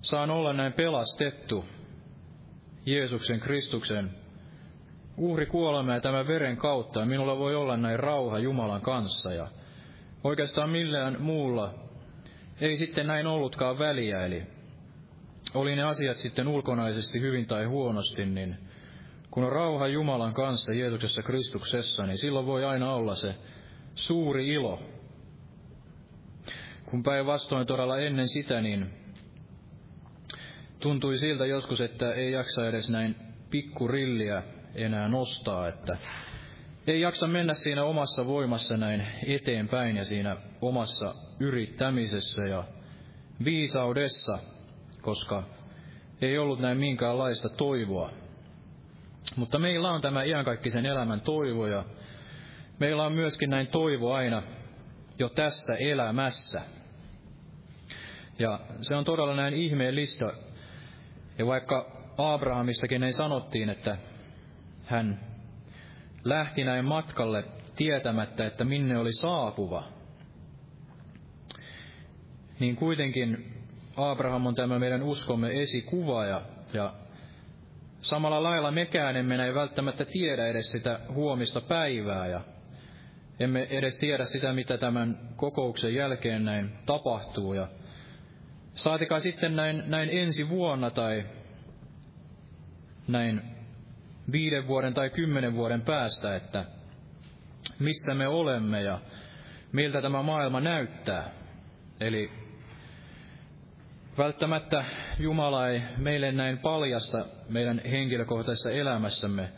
[0.00, 1.64] saan olla näin pelastettu
[2.86, 4.10] Jeesuksen Kristuksen
[5.16, 7.00] uhri kuolema ja tämän veren kautta.
[7.00, 9.48] Ja minulla voi olla näin rauha Jumalan kanssa ja
[10.24, 11.74] oikeastaan millään muulla
[12.60, 14.26] ei sitten näin ollutkaan väliä.
[14.26, 14.42] Eli
[15.54, 18.56] oli ne asiat sitten ulkonaisesti hyvin tai huonosti, niin
[19.30, 23.34] kun on rauha Jumalan kanssa Jeesuksessa Kristuksessa, niin silloin voi aina olla se
[23.94, 24.82] suuri ilo,
[26.94, 28.90] kun päinvastoin todella ennen sitä, niin
[30.80, 33.16] tuntui siltä joskus, että ei jaksa edes näin
[33.50, 34.42] pikkurilliä
[34.74, 35.96] enää nostaa, että
[36.86, 42.64] ei jaksa mennä siinä omassa voimassa näin eteenpäin ja siinä omassa yrittämisessä ja
[43.44, 44.38] viisaudessa,
[45.02, 45.42] koska
[46.20, 48.10] ei ollut näin minkäänlaista toivoa.
[49.36, 51.84] Mutta meillä on tämä iankaikkisen elämän toivo ja
[52.78, 54.42] meillä on myöskin näin toivo aina
[55.18, 56.73] jo tässä elämässä.
[58.38, 60.32] Ja se on todella näin ihmeellistä.
[61.38, 63.98] Ja vaikka Abrahamistakin ei sanottiin, että
[64.84, 65.20] hän
[66.24, 67.44] lähti näin matkalle
[67.76, 69.84] tietämättä, että minne oli saapuva,
[72.60, 73.54] niin kuitenkin
[73.96, 76.94] Abraham on tämä meidän uskomme esikuva ja, ja
[78.00, 82.40] samalla lailla mekään emme näin välttämättä tiedä edes sitä huomista päivää ja
[83.40, 87.68] emme edes tiedä sitä, mitä tämän kokouksen jälkeen näin tapahtuu ja
[88.74, 91.24] Saatikaan sitten näin, näin ensi vuonna tai
[93.08, 93.42] näin
[94.32, 96.64] viiden vuoden tai kymmenen vuoden päästä, että
[97.78, 99.00] missä me olemme ja
[99.72, 101.30] miltä tämä maailma näyttää.
[102.00, 102.30] Eli
[104.18, 104.84] välttämättä
[105.18, 109.48] Jumala ei meille näin paljasta meidän henkilökohtaisessa elämässämme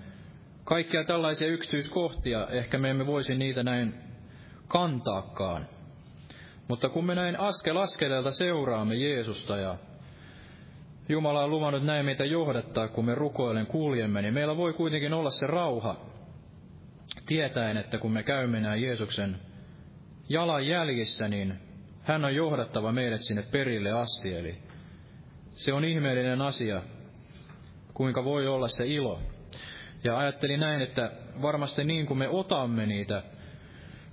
[0.65, 3.95] kaikkia tällaisia yksityiskohtia, ehkä me emme voisi niitä näin
[4.69, 5.69] kantaakaan.
[6.69, 9.77] Mutta kun me näin askel askeleelta seuraamme Jeesusta ja
[11.09, 15.31] Jumala on luvannut näin meitä johdattaa, kun me rukoilen kuljemme, niin meillä voi kuitenkin olla
[15.31, 15.97] se rauha,
[17.27, 19.37] tietäen, että kun me käymme näin Jeesuksen
[20.29, 21.61] jalanjäljissä, niin
[22.03, 24.35] hän on johdattava meidät sinne perille asti.
[24.35, 24.59] Eli
[25.51, 26.83] se on ihmeellinen asia,
[27.95, 29.21] kuinka voi olla se ilo.
[30.05, 31.11] Ja ajattelin näin, että
[31.43, 33.23] varmasti niin kuin me otamme niitä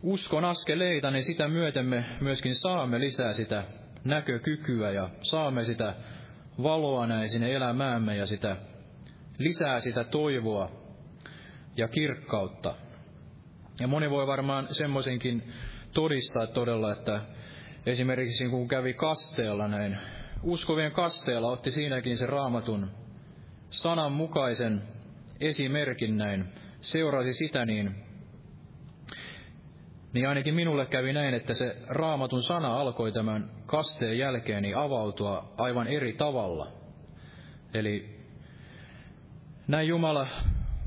[0.03, 3.63] uskon askeleita, niin sitä myöten me myöskin saamme lisää sitä
[4.03, 5.95] näkökykyä ja saamme sitä
[6.63, 8.57] valoa näin sinne elämäämme ja sitä
[9.37, 10.71] lisää sitä toivoa
[11.77, 12.75] ja kirkkautta.
[13.79, 15.51] Ja moni voi varmaan semmoisenkin
[15.93, 17.21] todistaa todella, että
[17.85, 19.97] esimerkiksi kun kävi kasteella näin,
[20.43, 22.91] uskovien kasteella otti siinäkin se raamatun
[23.69, 24.81] sananmukaisen
[25.39, 26.45] esimerkin näin,
[26.81, 28.12] seurasi sitä, niin
[30.13, 35.53] niin ainakin minulle kävi näin, että se raamatun sana alkoi tämän kasteen jälkeen niin avautua
[35.57, 36.71] aivan eri tavalla.
[37.73, 38.19] Eli
[39.67, 40.27] näin Jumala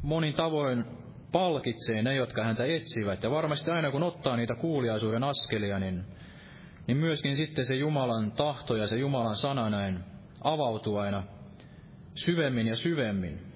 [0.02, 0.84] monin tavoin
[1.32, 3.22] palkitsee ne, jotka häntä etsivät.
[3.22, 6.04] Ja varmasti aina kun ottaa niitä kuuliaisuuden askelia, niin,
[6.86, 10.00] niin myöskin sitten se Jumalan tahto ja se Jumalan sana näin
[10.44, 11.22] avautuu aina
[12.14, 13.55] syvemmin ja syvemmin.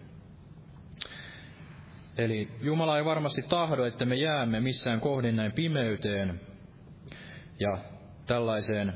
[2.19, 6.41] Eli Jumala ei varmasti tahdo, että me jäämme missään kohdin näin pimeyteen
[7.61, 7.79] ja
[8.27, 8.93] tällaiseen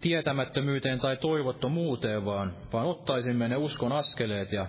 [0.00, 4.66] tietämättömyyteen tai toivottomuuteen, vaan, vaan ottaisimme ne uskon askeleet ja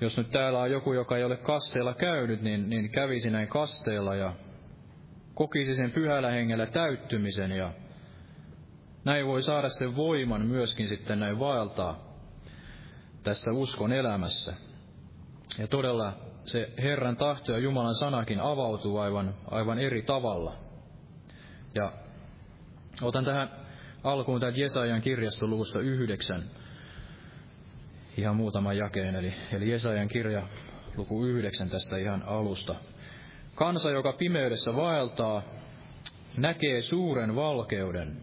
[0.00, 4.14] jos nyt täällä on joku, joka ei ole kasteella käynyt, niin, niin kävisi näin kasteella
[4.14, 4.32] ja
[5.34, 7.72] kokisi sen pyhällä hengellä täyttymisen ja
[9.04, 12.08] näin voi saada sen voiman myöskin sitten näin vaeltaa
[13.22, 14.67] tässä uskon elämässä.
[15.58, 16.12] Ja todella
[16.44, 20.56] se Herran tahto ja Jumalan sanakin avautuu aivan, aivan eri tavalla.
[21.74, 21.92] Ja
[23.02, 23.50] otan tähän
[24.04, 26.44] alkuun tämän Jesajan kirjastoluvusta yhdeksän
[28.16, 30.42] ihan muutaman jakeen, eli, eli Jesajan kirja
[30.96, 32.74] luku yhdeksän tästä ihan alusta.
[33.54, 35.42] Kansa, joka pimeydessä vaeltaa,
[36.36, 38.16] näkee suuren valkeuden.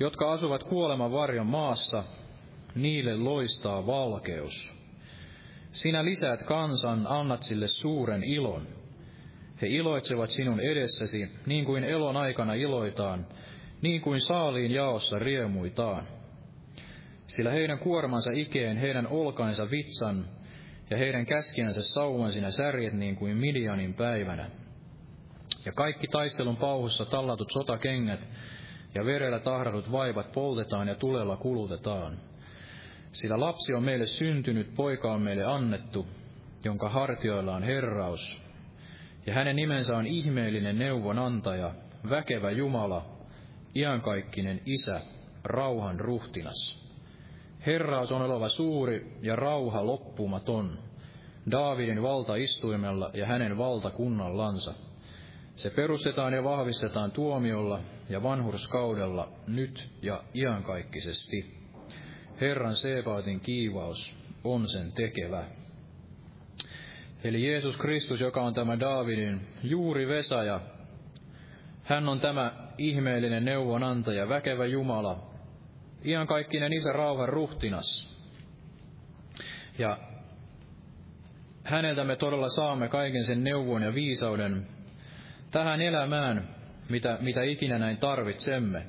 [0.00, 2.04] Jotka asuvat kuoleman varjon maassa,
[2.74, 4.72] niille loistaa valkeus.
[5.72, 8.66] Sinä lisäät kansan, annat sille suuren ilon.
[9.62, 13.26] He iloitsevat sinun edessäsi, niin kuin elon aikana iloitaan,
[13.82, 16.08] niin kuin saaliin jaossa riemuitaan.
[17.26, 20.24] Sillä heidän kuormansa ikeen, heidän olkainsa vitsan,
[20.90, 24.50] ja heidän käskiänsä sauvan sinä särjet niin kuin Midianin päivänä.
[25.64, 28.20] Ja kaikki taistelun pauhussa tallatut sotakengät
[28.94, 32.31] ja verellä tahradut vaivat poltetaan ja tulella kulutetaan.
[33.12, 36.06] Sillä lapsi on meille syntynyt, poika on meille annettu,
[36.64, 38.42] jonka hartioilla on herraus.
[39.26, 41.74] Ja hänen nimensä on ihmeellinen neuvonantaja,
[42.10, 43.06] väkevä Jumala,
[43.74, 45.00] iankaikkinen Isä,
[45.44, 46.82] rauhan ruhtinas.
[47.66, 50.78] Herraus on oleva suuri ja rauha loppumaton,
[51.50, 54.74] Daavidin valtaistuimella ja hänen valtakunnallansa.
[55.54, 61.61] Se perustetaan ja vahvistetaan tuomiolla ja vanhurskaudella nyt ja iankaikkisesti.
[62.42, 64.14] Herran Sebaatin kiivaus
[64.44, 65.44] on sen tekevä.
[67.24, 70.60] Eli Jeesus Kristus, joka on tämä Daavidin juuri Vesaja,
[71.84, 75.30] hän on tämä ihmeellinen neuvonantaja, väkevä Jumala,
[76.04, 78.18] iankaikkinen Isä rauhan ruhtinas.
[79.78, 79.98] Ja
[81.64, 84.66] häneltä me todella saamme kaiken sen neuvon ja viisauden
[85.50, 86.48] tähän elämään,
[86.88, 88.86] mitä, mitä ikinä näin tarvitsemme.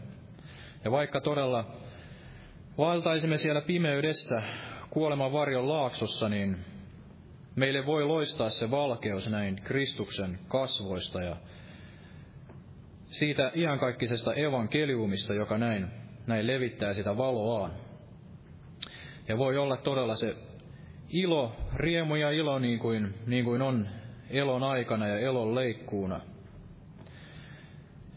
[0.83, 1.82] Ja vaikka todella
[2.77, 4.43] vaeltaisimme siellä pimeydessä
[4.89, 6.57] kuoleman varjon laaksossa, niin
[7.55, 11.35] meille voi loistaa se valkeus näin Kristuksen kasvoista ja
[13.03, 15.87] siitä iankaikkisesta evankeliumista, joka näin,
[16.27, 17.71] näin levittää sitä valoaan.
[19.27, 20.35] Ja voi olla todella se
[21.09, 23.87] ilo, riemu ja ilo niin kuin, niin kuin on
[24.29, 26.19] elon aikana ja elon leikkuuna.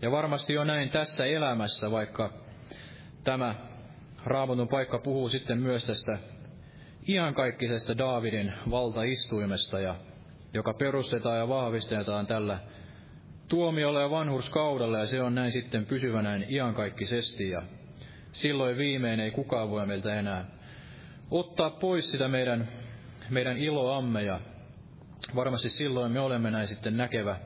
[0.02, 2.32] Ja varmasti on näin tässä elämässä, vaikka
[3.24, 3.54] tämä
[4.26, 6.18] Raamatun paikka puhuu sitten myös tästä
[7.08, 9.94] iankaikkisesta Daavidin valtaistuimesta, ja,
[10.54, 12.58] joka perustetaan ja vahvistetaan tällä
[13.48, 17.62] tuomiolla ja vanhurskaudella, ja se on näin sitten pysyvä näin iankaikkisesti, ja
[18.32, 20.44] silloin viimein ei kukaan voi meiltä enää
[21.30, 22.68] ottaa pois sitä meidän,
[23.30, 24.40] meidän iloamme, ja
[25.34, 27.36] varmasti silloin me olemme näin sitten näkevä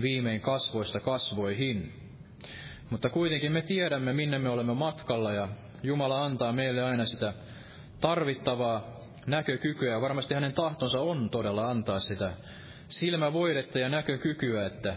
[0.00, 1.92] viimein kasvoista kasvoihin.
[2.90, 5.48] Mutta kuitenkin me tiedämme, minne me olemme matkalla, ja
[5.82, 7.34] Jumala antaa meille aina sitä
[8.00, 10.00] tarvittavaa näkökykyä.
[10.00, 12.32] Varmasti hänen tahtonsa on todella antaa sitä
[12.88, 14.96] silmävoidetta ja näkökykyä, että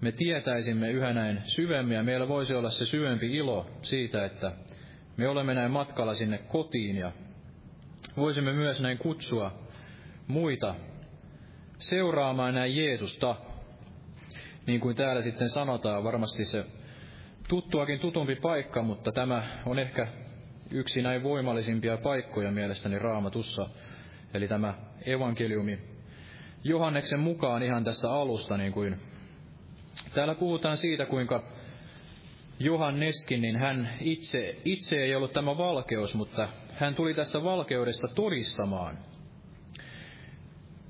[0.00, 4.52] me tietäisimme yhä näin syvemmin ja meillä voisi olla se syvempi ilo siitä, että
[5.16, 7.12] me olemme näin matkalla sinne kotiin ja
[8.16, 9.58] voisimme myös näin kutsua
[10.26, 10.74] muita
[11.78, 13.36] seuraamaan näin Jeesusta.
[14.66, 16.66] Niin kuin täällä sitten sanotaan, varmasti se
[17.48, 20.06] tuttuakin tutumpi paikka, mutta tämä on ehkä
[20.70, 23.68] yksi näin voimallisimpia paikkoja mielestäni raamatussa,
[24.34, 24.74] eli tämä
[25.06, 25.78] evankeliumi.
[26.64, 29.00] Johanneksen mukaan ihan tästä alusta, niin kuin
[30.14, 31.44] täällä puhutaan siitä, kuinka
[32.60, 38.98] Johanneskin, niin hän itse, itse ei ollut tämä valkeus, mutta hän tuli tästä valkeudesta todistamaan,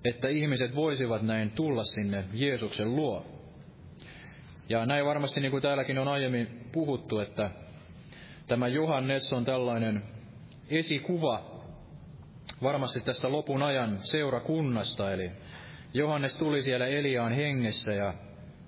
[0.04, 3.37] että ihmiset voisivat näin tulla sinne Jeesuksen luo.
[4.68, 7.50] Ja näin varmasti, niin kuin täälläkin on aiemmin puhuttu, että
[8.46, 10.02] tämä Johannes on tällainen
[10.70, 11.62] esikuva
[12.62, 15.30] varmasti tästä lopun ajan seurakunnasta, eli
[15.94, 18.14] Johannes tuli siellä Eliaan hengessä ja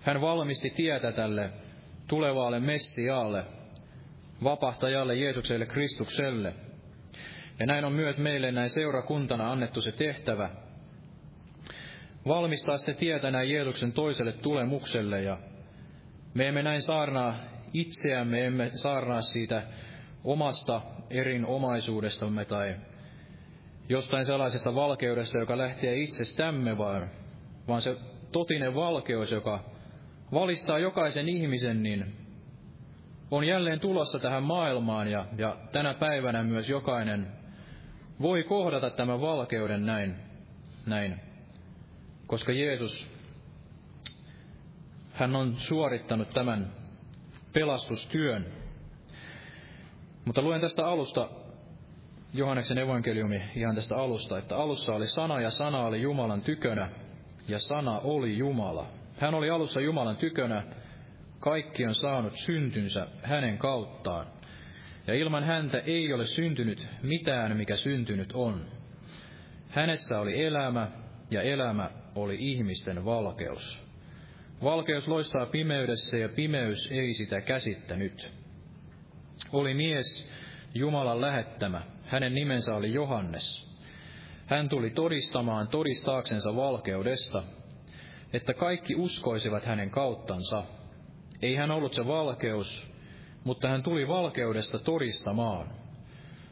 [0.01, 1.51] Hän valmisti tietä tälle
[2.09, 3.45] tulevaalle Messiaalle,
[4.45, 6.55] vapahtajalle Jeesukselle Kristukselle.
[7.59, 10.51] Ja näin on myös meille näin seurakuntana annettu se tehtävä,
[12.29, 15.39] valmistaa se tietä näin Jeesuksen toiselle tulemukselle ja
[16.35, 17.35] me emme näin saarnaa
[17.75, 19.63] itseämme, emme saarnaa siitä
[20.25, 22.75] omasta erinomaisuudestamme tai
[23.89, 27.11] jostain sellaisesta valkeudesta, joka lähtee itsestämme, vaan,
[27.69, 27.97] vaan se
[28.33, 29.65] totinen valkeus, joka
[30.33, 32.17] valistaa jokaisen ihmisen, niin
[33.31, 37.27] on jälleen tulossa tähän maailmaan ja, ja tänä päivänä myös jokainen
[38.23, 40.15] voi kohdata tämän valkeuden näin,
[40.87, 41.21] näin.
[42.27, 43.07] Koska Jeesus,
[45.21, 46.73] hän on suorittanut tämän
[47.53, 48.47] pelastustyön.
[50.25, 51.29] Mutta luen tästä alusta
[52.35, 56.91] Johanneksen evankeliumi ihan tästä alusta, että alussa oli sana ja sana oli Jumalan tykönä
[57.49, 58.87] ja sana oli Jumala.
[59.19, 60.63] Hän oli alussa Jumalan tykönä,
[61.41, 64.27] kaikki on saanut syntynsä hänen kauttaan.
[65.07, 68.67] Ja ilman häntä ei ole syntynyt mitään, mikä syntynyt on.
[69.69, 70.89] Hänessä oli elämä,
[71.31, 73.90] ja elämä oli ihmisten valkeus.
[74.65, 78.29] Valkeus loistaa pimeydessä, ja pimeys ei sitä käsittänyt.
[79.53, 80.31] Oli mies,
[80.75, 83.71] Jumalan lähettämä, hänen nimensä oli Johannes.
[84.47, 87.43] Hän tuli todistamaan todistaaksensa valkeudesta,
[88.33, 90.65] että kaikki uskoisivat hänen kauttansa.
[91.43, 92.87] Ei hän ollut se valkeus,
[93.45, 95.73] mutta hän tuli valkeudesta todistamaan.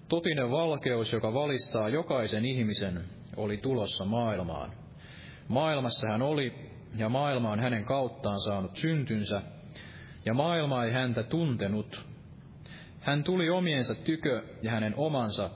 [0.09, 3.04] Totinen valkeus, joka valistaa jokaisen ihmisen,
[3.36, 4.72] oli tulossa maailmaan.
[5.48, 9.43] Maailmassa hän oli, ja maailma on hänen kauttaan saanut syntynsä,
[10.24, 12.05] ja maailma ei häntä tuntenut.
[13.01, 15.51] Hän tuli omiensa tykö, ja hänen omansa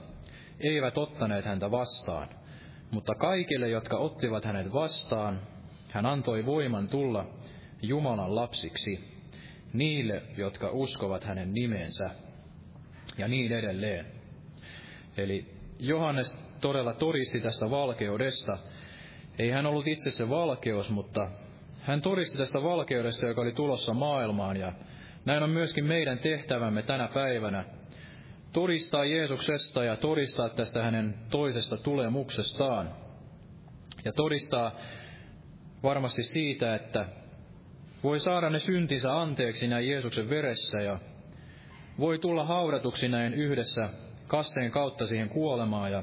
[0.61, 2.29] eivät ottaneet häntä vastaan.
[2.91, 5.41] Mutta kaikille, jotka ottivat hänet vastaan,
[5.91, 7.27] hän antoi voiman tulla
[7.83, 9.13] Jumalan lapsiksi,
[9.73, 12.11] niille, jotka uskovat hänen nimensä,
[13.19, 14.07] ja niin edelleen.
[15.17, 15.47] Eli
[15.79, 18.59] Johannes todella todisti tästä valkeudesta.
[19.39, 21.31] Ei hän ollut itse se valkeus, mutta
[21.81, 24.73] hän todisti tästä valkeudesta, joka oli tulossa maailmaan, ja
[25.25, 27.65] näin on myöskin meidän tehtävämme tänä päivänä
[28.53, 32.95] todistaa Jeesuksesta ja todistaa tästä hänen toisesta tulemuksestaan.
[34.05, 34.73] Ja todistaa
[35.83, 37.07] varmasti siitä, että
[38.03, 40.99] voi saada ne syntinsä anteeksi näin Jeesuksen veressä ja
[41.99, 43.89] voi tulla haudatuksi näin yhdessä
[44.27, 46.03] kasteen kautta siihen kuolemaan ja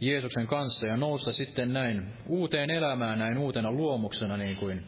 [0.00, 4.84] Jeesuksen kanssa ja nousta sitten näin uuteen elämään näin uutena luomuksena niin kuin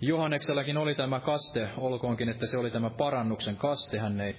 [0.00, 3.98] Johanneksellakin oli tämä kaste, olkoonkin, että se oli tämä parannuksen kaste.
[3.98, 4.36] Hän ei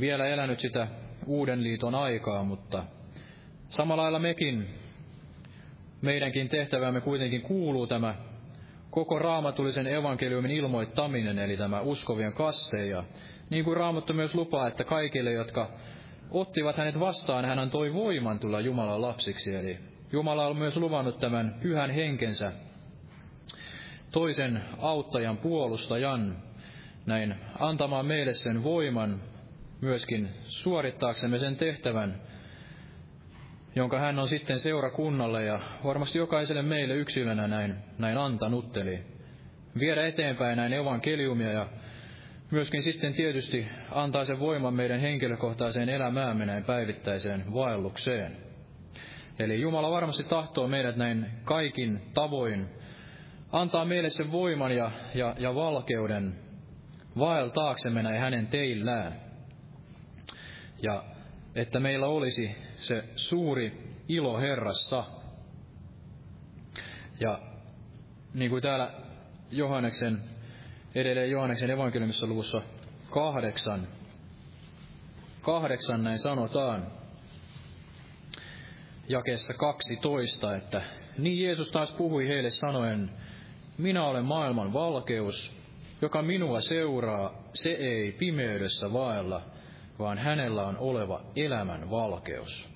[0.00, 0.88] vielä elänyt sitä
[1.26, 2.84] uuden liiton aikaa, mutta
[3.68, 4.68] samalla lailla mekin,
[6.00, 8.14] meidänkin tehtävämme kuitenkin kuuluu tämä
[8.90, 12.86] koko raamatullisen evankeliumin ilmoittaminen, eli tämä uskovien kaste.
[12.86, 13.04] Ja
[13.50, 15.70] niin kuin Raamattu myös lupaa, että kaikille, jotka
[16.30, 19.54] ottivat hänet vastaan, hän antoi voiman tulla Jumalan lapsiksi.
[19.54, 19.78] Eli
[20.12, 22.52] Jumala on myös luvannut tämän pyhän henkensä
[24.10, 26.36] toisen auttajan, puolustajan,
[27.06, 29.22] näin antamaan meille sen voiman
[29.80, 32.20] myöskin suorittaaksemme sen tehtävän,
[33.76, 38.98] jonka hän on sitten seurakunnalle ja varmasti jokaiselle meille yksilönä näin, näin antanut, eli
[39.78, 41.66] viedä eteenpäin näin evankeliumia ja
[42.50, 48.36] myöskin sitten tietysti antaa sen voiman meidän henkilökohtaiseen elämäämme näin päivittäiseen vaellukseen.
[49.38, 52.68] Eli Jumala varmasti tahtoo meidät näin kaikin tavoin
[53.52, 56.34] antaa meille sen voiman ja, ja, ja valkeuden
[57.18, 59.20] vaeltaaksemme näin hänen teillään.
[60.82, 61.04] Ja
[61.54, 65.04] että meillä olisi se suuri ilo Herrassa.
[67.20, 67.38] Ja
[68.34, 68.92] niin kuin täällä
[69.50, 70.22] Johanneksen,
[70.98, 72.62] edelleen Johanneksen evankeliumissa luvussa
[73.10, 73.88] kahdeksan,
[75.42, 76.86] kahdeksan näin sanotaan,
[79.08, 80.82] jakeessa 12, että
[81.18, 83.10] niin Jeesus taas puhui heille sanoen,
[83.78, 85.56] minä olen maailman valkeus,
[86.02, 89.42] joka minua seuraa, se ei pimeydessä vaella,
[89.98, 92.68] vaan hänellä on oleva elämän valkeus.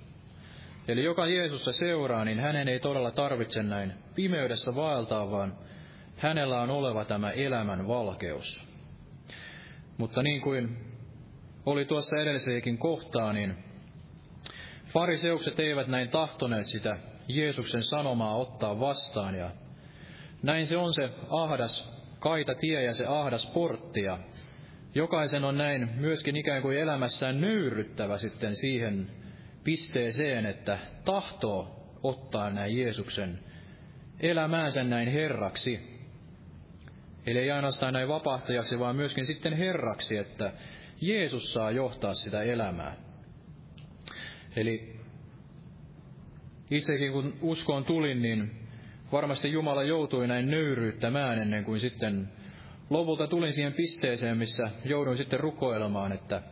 [0.89, 5.59] Eli joka Jeesusta seuraa, niin hänen ei todella tarvitse näin pimeydessä vaeltaa, vaan
[6.23, 8.65] hänellä on oleva tämä elämän valkeus.
[9.99, 10.77] Mutta niin kuin
[11.67, 13.55] oli tuossa edelliseenkin kohtaa, niin
[14.89, 16.97] fariseukset eivät näin tahtoneet sitä
[17.29, 19.51] Jeesuksen sanomaa ottaa vastaan, ja
[20.43, 24.19] näin se on se ahdas kaita tie ja se ahdas portti, ja
[24.95, 29.11] jokaisen on näin myöskin ikään kuin elämässään nöyryttävä sitten siihen
[29.65, 33.39] pisteeseen, että tahtoo ottaa näin Jeesuksen
[34.21, 35.92] elämäänsä näin Herraksi.
[37.27, 40.53] Eli ei ainoastaan näin vapahtajaksi, vaan myöskin sitten Herraksi, että
[41.01, 42.97] Jeesus saa johtaa sitä elämää.
[44.57, 44.97] Eli
[46.71, 48.51] itsekin kun uskoon tulin, niin
[49.13, 52.29] varmasti Jumala joutui näin nöyryyttämään ennen kuin sitten
[52.91, 56.43] lopulta tulin siihen pisteeseen, missä jouduin sitten rukoilemaan, että,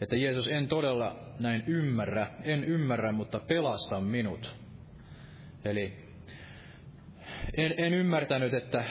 [0.00, 4.54] että Jeesus en todella näin ymmärrä, en ymmärrä, mutta pelasta minut.
[5.64, 5.92] Eli
[7.56, 8.84] en, en ymmärtänyt, että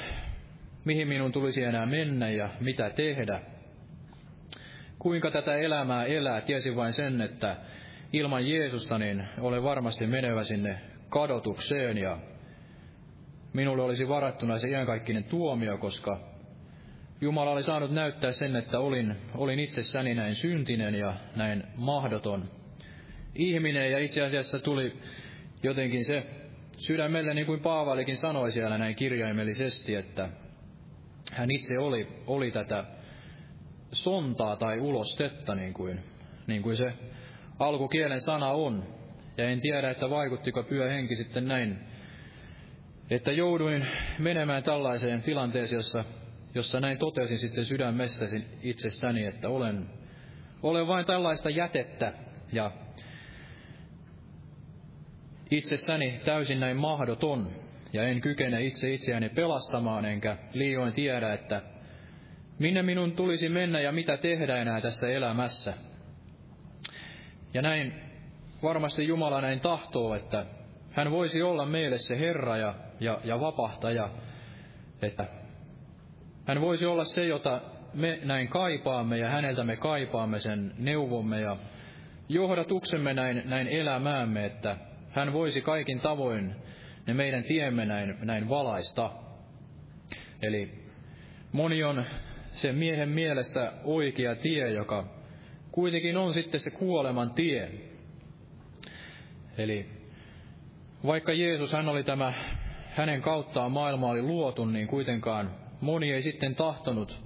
[0.86, 3.41] mihin minun tulisi enää mennä ja mitä tehdä.
[4.99, 7.57] Kuinka tätä elämää elää, tiesin vain sen, että
[8.13, 10.77] ilman Jeesusta niin olen varmasti menevä sinne
[11.09, 12.17] kadotukseen ja
[13.53, 16.19] minulle olisi varattuna se iankaikkinen tuomio, koska
[17.21, 22.49] Jumala oli saanut näyttää sen, että olin, olin itsessäni näin syntinen ja näin mahdoton
[23.36, 24.93] ihminen ja itse asiassa tuli
[25.63, 26.23] jotenkin se
[26.77, 30.29] sydämelle, niin kuin Paavalikin sanoi siellä näin kirjaimellisesti, että
[31.32, 32.86] hän itse oli, oli tätä
[33.91, 35.99] sontaa tai ulostetta, niin kuin,
[36.47, 36.93] niin kuin se
[37.59, 38.84] alkukielen sana on.
[39.38, 41.80] Ja en tiedä, että vaikuttiko pyö henki sitten näin,
[43.09, 43.88] että jouduin
[44.19, 46.05] menemään tällaiseen tilanteeseen, jossa,
[46.55, 49.89] jossa näin totesin sitten sydämestäsi itsestäni, että olen,
[50.63, 52.13] olen vain tällaista jätettä
[52.51, 52.71] ja
[55.51, 57.64] itsessäni täysin näin mahdoton,
[57.95, 61.61] ja en kykene itse itseäni pelastamaan, enkä liioin tiedä, että
[62.59, 65.73] minne minun tulisi mennä ja mitä tehdä enää tässä elämässä.
[67.53, 67.93] Ja näin
[68.63, 70.45] varmasti Jumala näin tahtoo, että
[70.91, 74.09] hän voisi olla meille se Herra ja, ja, ja vapahtaja,
[75.01, 75.25] että
[76.47, 77.61] hän voisi olla se, jota
[77.93, 81.57] me näin kaipaamme ja häneltä me kaipaamme sen neuvomme ja
[82.29, 84.77] johdatuksemme näin, näin elämäämme, että
[85.11, 86.55] hän voisi kaikin tavoin
[87.07, 89.11] ne meidän tiemme näin, näin valaista.
[90.41, 90.85] Eli
[91.51, 92.05] moni on
[92.49, 95.05] se miehen mielestä oikea tie, joka
[95.71, 97.71] kuitenkin on sitten se kuoleman tie.
[99.57, 99.89] Eli
[101.05, 102.33] vaikka Jeesus, hän oli tämä,
[102.89, 105.51] hänen kauttaan maailma oli luotu, niin kuitenkaan
[105.81, 107.25] moni ei sitten tahtonut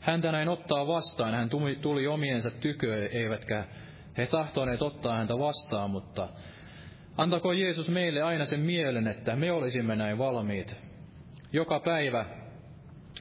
[0.00, 1.34] häntä näin ottaa vastaan.
[1.34, 1.50] Hän
[1.82, 3.64] tuli, omiensa tykö, eivätkä
[4.16, 6.28] he tahtoneet ottaa häntä vastaan, mutta
[7.16, 10.76] Antako Jeesus meille aina sen mielen, että me olisimme näin valmiit
[11.52, 12.24] joka päivä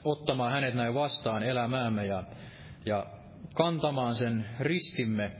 [0.04, 2.24] ottamaan hänet näin vastaan elämäämme ja,
[2.86, 3.06] ja
[3.54, 5.32] kantamaan sen ristimme,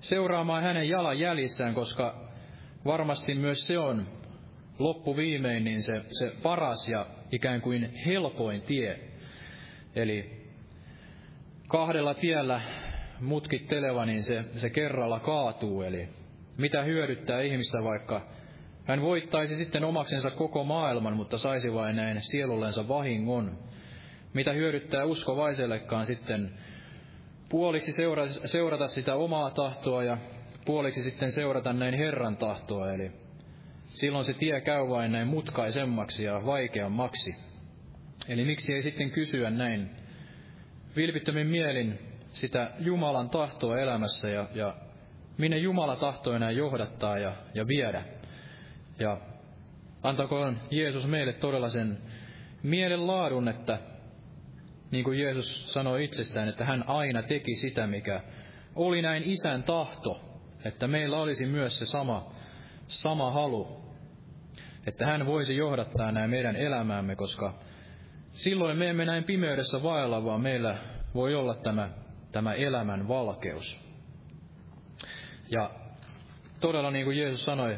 [0.00, 2.30] seuraamaan hänen jalanjäljissään, koska
[2.84, 4.06] varmasti myös se on
[4.78, 9.00] loppuviimein niin se, se paras ja ikään kuin helpoin tie.
[9.96, 10.44] Eli
[11.68, 12.60] kahdella tiellä
[13.20, 16.08] mutkitteleva, niin se, se kerralla kaatuu, eli
[16.58, 18.28] mitä hyödyttää ihmistä, vaikka
[18.84, 23.58] hän voittaisi sitten omaksensa koko maailman, mutta saisi vain näin sielullensa vahingon?
[24.34, 26.54] Mitä hyödyttää uskovaisellekaan sitten
[27.48, 30.18] puoliksi seurata, seurata sitä omaa tahtoa ja
[30.64, 33.12] puoliksi sitten seurata näin Herran tahtoa, eli
[33.86, 37.36] silloin se tie käy vain näin mutkaisemmaksi ja vaikeammaksi.
[38.28, 39.90] Eli miksi ei sitten kysyä näin
[40.96, 41.98] vilpittömin mielin
[42.28, 44.74] sitä Jumalan tahtoa elämässä ja, ja
[45.38, 48.04] minne Jumala tahtoo enää johdattaa ja, ja viedä.
[48.98, 49.20] Ja
[50.02, 51.98] antakoon Jeesus meille todella sen
[52.62, 53.78] mielen laadun, että
[54.90, 58.20] niin kuin Jeesus sanoi itsestään, että hän aina teki sitä, mikä
[58.74, 60.20] oli näin isän tahto,
[60.64, 62.32] että meillä olisi myös se sama,
[62.86, 63.84] sama halu,
[64.86, 67.58] että hän voisi johdattaa näin meidän elämäämme, koska
[68.30, 70.78] silloin me emme näin pimeydessä vaella, vaan meillä
[71.14, 71.90] voi olla tämä,
[72.32, 73.83] tämä elämän valkeus.
[75.50, 75.70] Ja
[76.60, 77.76] todella niin kuin Jeesus sanoi,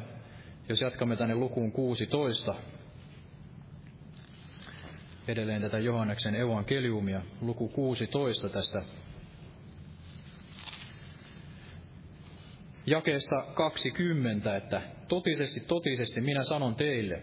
[0.68, 2.54] jos jatkamme tänne lukuun 16,
[5.28, 8.82] edelleen tätä Johanneksen evankeliumia, luku 16 tästä
[12.86, 17.22] jakeesta 20, että totisesti, totisesti minä sanon teille,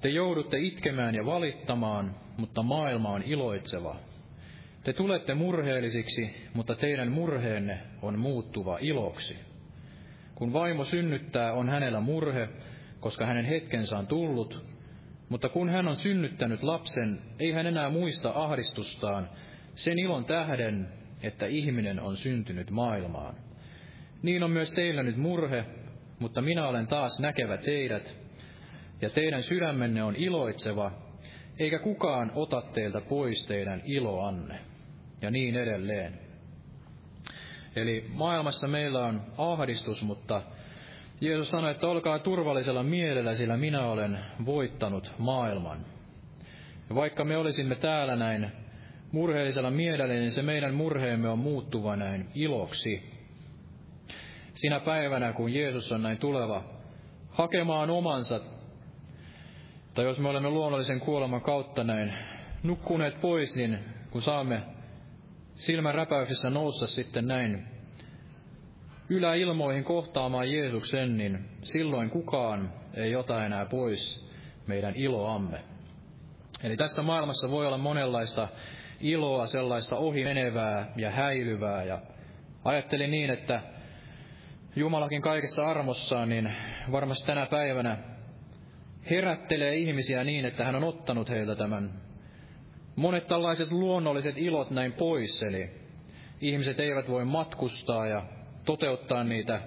[0.00, 3.96] te joudutte itkemään ja valittamaan, mutta maailma on iloitseva.
[4.84, 9.47] Te tulette murheellisiksi, mutta teidän murheenne on muuttuva iloksi.
[10.38, 12.48] Kun vaimo synnyttää, on hänellä murhe,
[13.00, 14.64] koska hänen hetkensä on tullut,
[15.28, 19.28] mutta kun hän on synnyttänyt lapsen, ei hän enää muista ahdistustaan
[19.74, 20.88] sen ilon tähden,
[21.22, 23.34] että ihminen on syntynyt maailmaan.
[24.22, 25.64] Niin on myös teillä nyt murhe,
[26.18, 28.16] mutta minä olen taas näkevä teidät,
[29.02, 30.92] ja teidän sydämenne on iloitseva,
[31.58, 34.58] eikä kukaan ota teiltä pois teidän iloanne.
[35.22, 36.27] Ja niin edelleen.
[37.76, 40.42] Eli maailmassa meillä on ahdistus, mutta
[41.20, 45.86] Jeesus sanoi, että olkaa turvallisella mielellä, sillä minä olen voittanut maailman.
[46.88, 48.52] Ja vaikka me olisimme täällä näin
[49.12, 53.10] murheellisella mielellä, niin se meidän murheemme on muuttuva näin iloksi.
[54.54, 56.64] Sinä päivänä, kun Jeesus on näin tuleva
[57.30, 58.40] hakemaan omansa,
[59.94, 62.12] tai jos me olemme luonnollisen kuoleman kautta näin
[62.62, 63.78] nukkuneet pois, niin
[64.10, 64.62] kun saamme
[65.58, 67.68] silmän räpäyksissä nousta sitten näin
[69.08, 74.28] yläilmoihin kohtaamaan Jeesuksen, niin silloin kukaan ei ota enää pois
[74.66, 75.64] meidän iloamme.
[76.62, 78.48] Eli tässä maailmassa voi olla monenlaista
[79.00, 81.84] iloa, sellaista ohi menevää ja häilyvää.
[81.84, 82.00] Ja
[82.64, 83.62] ajattelin niin, että
[84.76, 86.52] Jumalakin kaikessa armossaan, niin
[86.92, 87.98] varmasti tänä päivänä
[89.10, 92.07] herättelee ihmisiä niin, että hän on ottanut heiltä tämän
[92.98, 95.70] monet tällaiset luonnolliset ilot näin pois, eli
[96.40, 98.22] ihmiset eivät voi matkustaa ja
[98.64, 99.60] toteuttaa niitä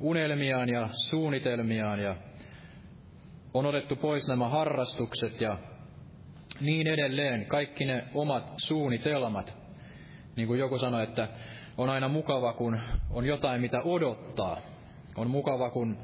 [0.00, 2.16] unelmiaan ja suunnitelmiaan ja
[3.54, 5.58] on otettu pois nämä harrastukset ja
[6.60, 9.56] niin edelleen, kaikki ne omat suunnitelmat.
[10.36, 11.28] Niin kuin joku sanoi, että
[11.78, 12.80] on aina mukava, kun
[13.10, 14.60] on jotain, mitä odottaa.
[15.16, 15.98] On mukava, kun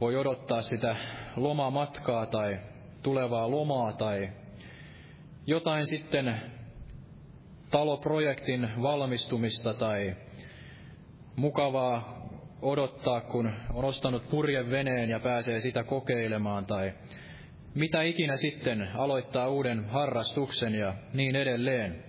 [0.00, 0.96] voi odottaa sitä
[1.36, 2.58] lomamatkaa tai
[3.02, 4.28] tulevaa lomaa tai
[5.46, 6.40] jotain sitten
[7.70, 10.16] taloprojektin valmistumista tai
[11.36, 12.24] mukavaa
[12.62, 16.92] odottaa, kun on ostanut purjeveneen ja pääsee sitä kokeilemaan tai
[17.74, 22.04] mitä ikinä sitten aloittaa uuden harrastuksen ja niin edelleen.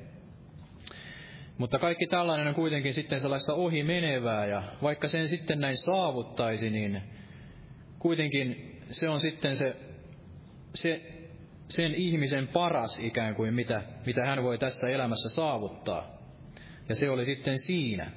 [1.57, 6.69] Mutta kaikki tällainen on kuitenkin sitten sellaista ohi menevää ja vaikka sen sitten näin saavuttaisi,
[6.69, 7.01] niin
[7.99, 9.75] kuitenkin se on sitten se,
[10.73, 11.14] se
[11.68, 16.16] sen ihmisen paras ikään kuin, mitä, mitä hän voi tässä elämässä saavuttaa.
[16.89, 18.11] Ja se oli sitten siinä.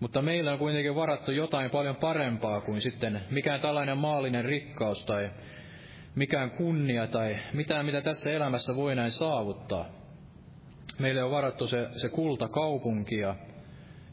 [0.00, 5.30] Mutta meillä on kuitenkin varattu jotain paljon parempaa kuin sitten mikään tällainen maallinen rikkaus tai
[6.14, 9.86] mikään kunnia tai mitään, mitä tässä elämässä voi näin saavuttaa.
[10.98, 13.34] Meille on varattu se, se kultakaupunki ja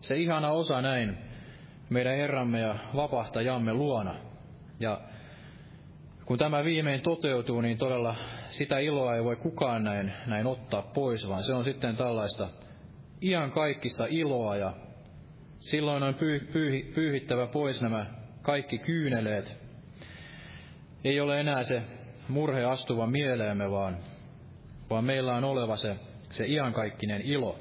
[0.01, 1.17] se ihana osa näin
[1.89, 4.15] meidän Herramme ja vapahtajamme luona.
[4.79, 5.01] Ja
[6.25, 8.15] kun tämä viimein toteutuu, niin todella
[8.45, 12.49] sitä iloa ei voi kukaan näin, näin ottaa pois, vaan se on sitten tällaista
[13.21, 14.73] iän kaikista iloa ja
[15.59, 18.05] silloin on pyy, pyy, pyyhittävä pois nämä
[18.41, 19.57] kaikki kyyneleet.
[21.03, 21.81] Ei ole enää se
[22.27, 23.97] murhe astuva mieleemme, vaan,
[24.89, 25.95] vaan meillä on oleva se,
[26.29, 27.59] se iankaikkinen ilo.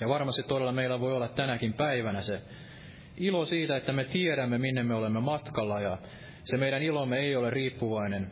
[0.00, 2.42] Ja varmasti todella meillä voi olla tänäkin päivänä se
[3.16, 5.98] ilo siitä, että me tiedämme, minne me olemme matkalla ja
[6.50, 8.30] se meidän ilomme ei ole riippuvainen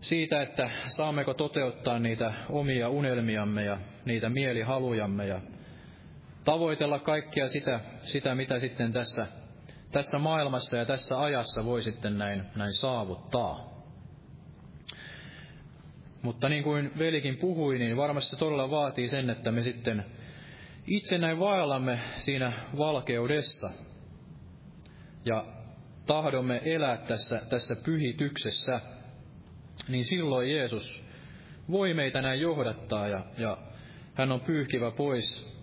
[0.00, 5.40] siitä, että saammeko toteuttaa niitä omia unelmiamme ja niitä mielihalujamme ja
[6.44, 9.26] tavoitella kaikkea sitä, sitä mitä sitten tässä,
[9.92, 13.76] tässä maailmassa ja tässä ajassa voi sitten näin, näin saavuttaa.
[16.22, 20.04] Mutta niin kuin velikin puhui, niin varmasti se todella vaatii sen, että me sitten
[20.86, 23.70] itse näin vaellamme siinä valkeudessa.
[25.24, 25.55] Ja
[26.06, 28.80] tahdomme elää tässä, tässä pyhityksessä,
[29.88, 31.04] niin silloin Jeesus
[31.70, 33.58] voi meitä näin johdattaa ja, ja
[34.14, 35.56] hän on pyyhkivä pois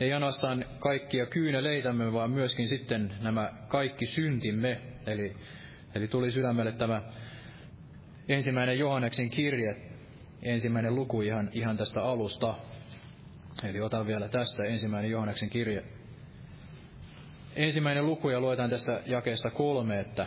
[0.00, 4.80] ei ainoastaan kaikkia kyyneleitämme, vaan myöskin sitten nämä kaikki syntimme.
[5.06, 5.36] Eli,
[5.94, 7.02] eli tuli sydämelle tämä
[8.28, 9.76] ensimmäinen Johanneksen kirje,
[10.42, 12.54] ensimmäinen luku ihan, ihan tästä alusta.
[13.64, 15.84] Eli otan vielä tästä ensimmäinen Johanneksen kirje,
[17.56, 20.26] ensimmäinen luku ja luetaan tästä jakeesta kolme, että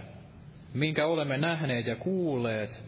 [0.74, 2.84] minkä olemme nähneet ja kuulleet,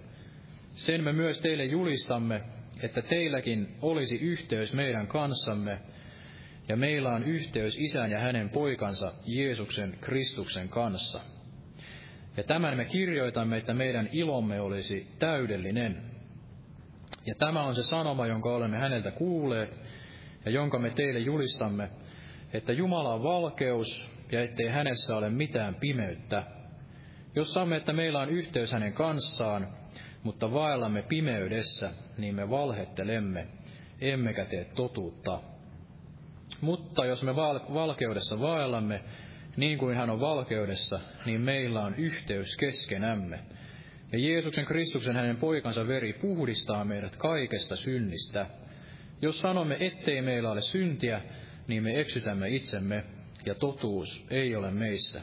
[0.76, 2.42] sen me myös teille julistamme,
[2.82, 5.80] että teilläkin olisi yhteys meidän kanssamme,
[6.68, 11.22] ja meillä on yhteys isän ja hänen poikansa Jeesuksen Kristuksen kanssa.
[12.38, 16.02] Ja tämän me kirjoitamme, että meidän ilomme olisi täydellinen.
[17.26, 19.80] Ja tämä on se sanoma, jonka olemme häneltä kuulleet,
[20.46, 21.90] ja jonka me teille julistamme,
[22.54, 26.44] että Jumala on valkeus, ja ettei hänessä ole mitään pimeyttä.
[27.36, 29.68] Jos saamme, että meillä on yhteys hänen kanssaan,
[30.24, 33.48] mutta vaellamme pimeydessä, niin me valhettelemme,
[34.02, 35.42] emmekä tee totuutta.
[36.62, 39.04] Mutta jos me val- valkeudessa vaellamme,
[39.58, 43.40] niin kuin hän on valkeudessa, niin meillä on yhteys keskenämme.
[44.12, 48.46] Ja Jeesuksen Kristuksen hänen poikansa veri puhdistaa meidät kaikesta synnistä.
[49.22, 51.22] Jos sanomme, ettei meillä ole syntiä,
[51.68, 53.04] niin me eksytämme itsemme,
[53.46, 55.22] ja totuus ei ole meissä.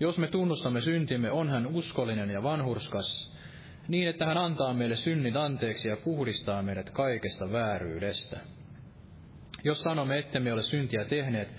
[0.00, 3.36] Jos me tunnustamme syntimme, on hän uskollinen ja vanhurskas,
[3.88, 8.40] niin että hän antaa meille synnit anteeksi ja puhdistaa meidät kaikesta vääryydestä.
[9.64, 11.54] Jos sanomme, ettemme ole syntiä tehneet,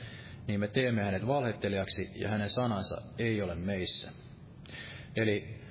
[0.47, 4.11] niin me teemme hänet valhettelijaksi ja hänen sanansa ei ole meissä.
[5.15, 5.61] Eli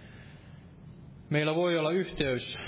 [1.31, 2.59] meillä voi olla yhteys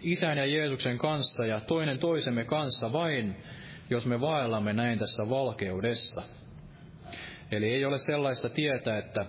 [0.00, 3.36] Isän ja Jeesuksen kanssa ja toinen toisemme kanssa vain,
[3.90, 6.22] jos me vaellamme näin tässä valkeudessa.
[7.54, 9.26] Eli ei ole sellaista tietä, että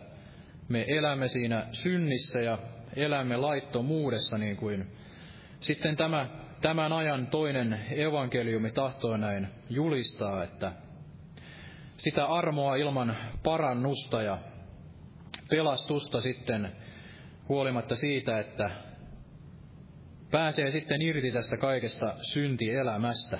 [0.69, 2.57] me elämme siinä synnissä ja
[2.95, 4.87] elämme laittomuudessa, niin kuin
[5.59, 6.29] sitten tämä,
[6.61, 10.71] tämän ajan toinen evankeliumi tahtoo näin julistaa, että
[11.97, 14.37] sitä armoa ilman parannusta ja
[15.49, 16.71] pelastusta sitten
[17.49, 18.71] huolimatta siitä, että
[20.31, 23.39] pääsee sitten irti tästä kaikesta syntielämästä.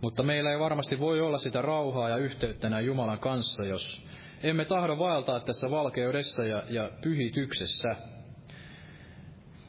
[0.00, 4.06] Mutta meillä ei varmasti voi olla sitä rauhaa ja yhteyttä näin Jumalan kanssa, jos
[4.42, 7.96] emme tahdo vaeltaa tässä valkeudessa ja, ja pyhityksessä.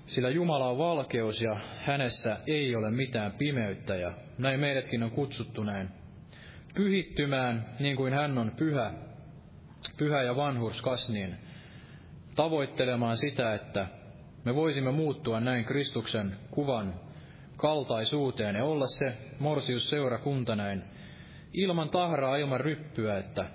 [0.06, 5.64] Sillä Jumala on valkeus ja hänessä ei ole mitään pimeyttä ja näin meidätkin on kutsuttu
[5.64, 5.90] näin
[6.76, 8.94] pyhittymään niin kuin hän on pyhä,
[9.98, 11.36] pyhä ja vanhurskas, niin
[12.36, 13.88] tavoittelemaan sitä, että
[14.46, 16.94] me voisimme muuttua näin Kristuksen kuvan
[17.60, 20.84] kaltaisuuteen ja olla se morsiusseurakunta näin
[21.54, 23.46] ilman tahraa, ilman ryppyä, että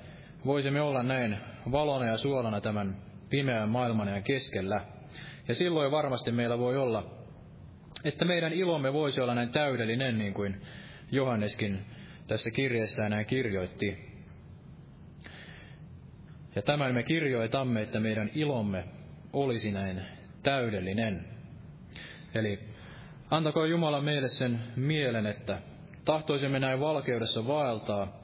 [0.47, 1.37] voisimme olla näin
[1.73, 2.97] valona ja suolana tämän
[3.31, 4.81] pimeän maailman ja keskellä.
[5.49, 7.11] Ja silloin varmasti meillä voi olla,
[8.05, 10.61] että meidän ilomme voisi olla näin täydellinen, niin kuin
[11.11, 11.79] Johanneskin
[12.27, 14.15] tässä kirjeessään näin kirjoitti.
[16.57, 18.85] Ja tämän me kirjoitamme, että meidän ilomme
[19.33, 20.03] olisi näin
[20.43, 21.25] täydellinen.
[22.35, 22.74] Eli
[23.31, 25.59] antakoon Jumala meille sen mielen, että
[26.05, 28.21] tahtoisimme näin valkeudessa vaeltaa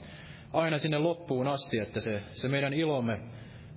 [0.52, 3.20] aina sinne loppuun asti, että se, se meidän ilomme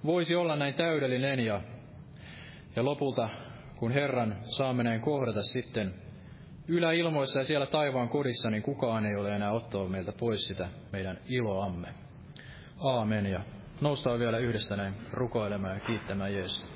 [0.05, 1.61] voisi olla näin täydellinen ja,
[2.75, 3.29] ja lopulta,
[3.75, 5.93] kun Herran saamme näin kohdata sitten
[6.67, 11.17] yläilmoissa ja siellä taivaan kodissa, niin kukaan ei ole enää ottaa meiltä pois sitä meidän
[11.25, 11.87] iloamme.
[12.79, 13.41] Aamen ja
[13.81, 16.72] noustaan vielä yhdessä näin rukoilemaan ja kiittämään Jeesusta.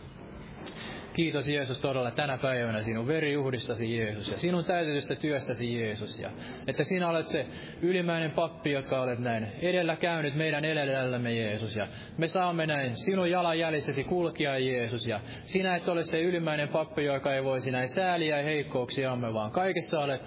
[1.17, 6.19] Kiitos Jeesus todella tänä päivänä sinun veriuhdistasi Jeesus ja sinun täytetystä työstäsi Jeesus.
[6.19, 6.29] Ja
[6.67, 7.45] että sinä olet se
[7.81, 11.75] ylimäinen pappi, jotka olet näin edellä käynyt meidän edellämme Jeesus.
[11.75, 11.87] Ja
[12.17, 15.07] me saamme näin sinun jalanjäljessäsi kulkia Jeesus.
[15.07, 19.51] Ja sinä et ole se ylimäinen pappi, joka ei voisi näin sääliä ja heikkouksiamme, vaan
[19.51, 20.21] kaikessa olet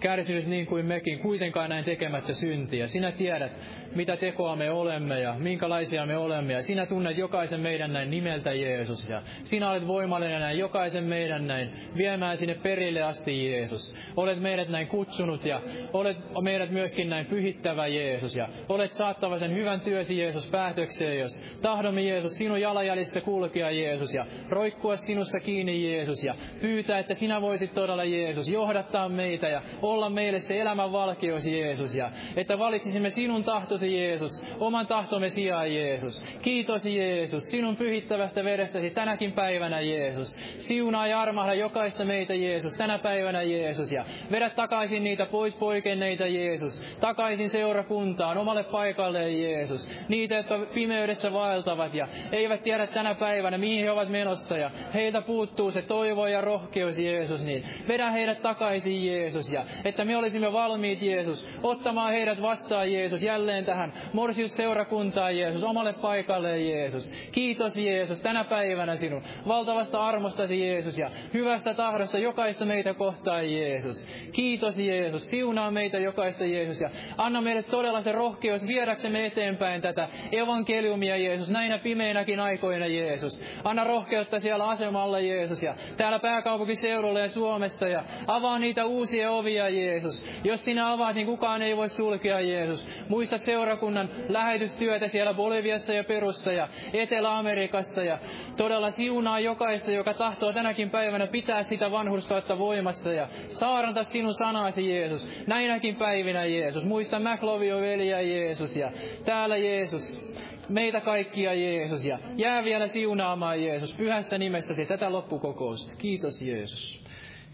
[0.00, 2.86] kärsinyt niin kuin mekin, kuitenkaan näin tekemättä syntiä.
[2.86, 3.52] Sinä tiedät,
[3.94, 6.52] mitä tekoa me olemme ja minkälaisia me olemme.
[6.52, 9.08] Ja sinä tunnet jokaisen meidän näin nimeltä Jeesus.
[9.08, 13.96] Ja sinä olet voimallinen näin jokaisen meidän näin viemään sinne perille asti Jeesus.
[14.16, 15.60] Olet meidät näin kutsunut ja
[15.92, 18.36] olet meidät myöskin näin pyhittävä Jeesus.
[18.36, 24.14] Ja olet saattava sen hyvän työsi Jeesus päätökseen, jos tahdomme Jeesus sinun jalanjäljissä kulkea Jeesus
[24.14, 29.62] ja roikkua sinussa kiinni Jeesus ja pyytää, että sinä voisit todella Jeesus johdattaa meitä ja
[29.82, 35.74] olla meille se elämän valkeus Jeesus ja että valitsisimme sinun tahtosi Jeesus, oman tahtomme sijaan
[35.74, 36.24] Jeesus.
[36.42, 40.36] Kiitos Jeesus, sinun pyhittävästä verestäsi tänäkin päivänä Jeesus.
[40.58, 46.26] Siunaa ja armahda jokaista meitä Jeesus tänä päivänä Jeesus ja vedä takaisin niitä pois poikenneita
[46.26, 46.84] Jeesus.
[47.00, 49.90] Takaisin seurakuntaan, omalle paikalleen Jeesus.
[50.08, 55.22] Niitä, jotka pimeydessä vaeltavat ja eivät tiedä tänä päivänä mihin he ovat menossa ja heiltä
[55.22, 60.52] puuttuu se toivo ja rohkeus Jeesus, niin vedä heidät takaisin Jeesus ja että me olisimme
[60.52, 63.73] valmiit, Jeesus, ottamaan heidät vastaan, Jeesus, jälleen tähän
[64.12, 67.12] morsiusseurakuntaan, Jeesus, omalle paikalle, Jeesus.
[67.32, 74.06] Kiitos, Jeesus, tänä päivänä sinun valtavasta armostasi, Jeesus, ja hyvästä tahdosta jokaista meitä kohtaan, Jeesus.
[74.32, 80.08] Kiitos, Jeesus, siunaa meitä jokaista, Jeesus, ja anna meille todella se rohkeus viedäksemme eteenpäin tätä
[80.32, 83.42] evankeliumia, Jeesus, näinä pimeinäkin aikoina, Jeesus.
[83.64, 89.68] Anna rohkeutta siellä asemalla, Jeesus, ja täällä pääkaupunkiseudulla ja Suomessa, ja avaa niitä uusia ovia,
[89.68, 90.24] Jeesus.
[90.44, 92.88] Jos sinä avaat, niin kukaan ei voi sulkea, Jeesus.
[93.08, 98.18] Muista seurakunnan lähetystyötä siellä Boliviassa ja Perussa ja Etelä-Amerikassa ja
[98.56, 104.90] todella siunaa jokaista, joka tahtoo tänäkin päivänä pitää sitä vanhurskautta voimassa ja saaranta sinun sanasi,
[104.90, 105.46] Jeesus.
[105.46, 106.84] Näinäkin päivinä, Jeesus.
[106.84, 108.76] Muista McLovio veliä, Jeesus.
[108.76, 108.90] Ja
[109.24, 110.20] täällä, Jeesus,
[110.68, 115.96] meitä kaikkia Jeesus ja jää vielä siunaamaan Jeesus pyhässä nimessäsi tätä loppukokousta.
[115.98, 117.04] Kiitos Jeesus.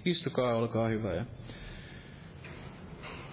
[0.05, 1.14] Istukaa, olkaa hyvä.
[1.14, 1.24] Ja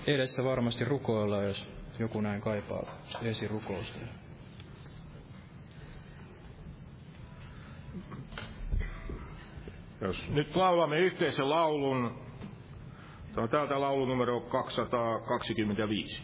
[0.08, 2.84] edessä varmasti rukoilla, jos joku näin kaipaa
[3.22, 4.00] esirukousta.
[10.02, 12.20] Jos nyt laulamme yhteisen laulun,
[13.34, 16.24] tämä on täältä laulu numero 225.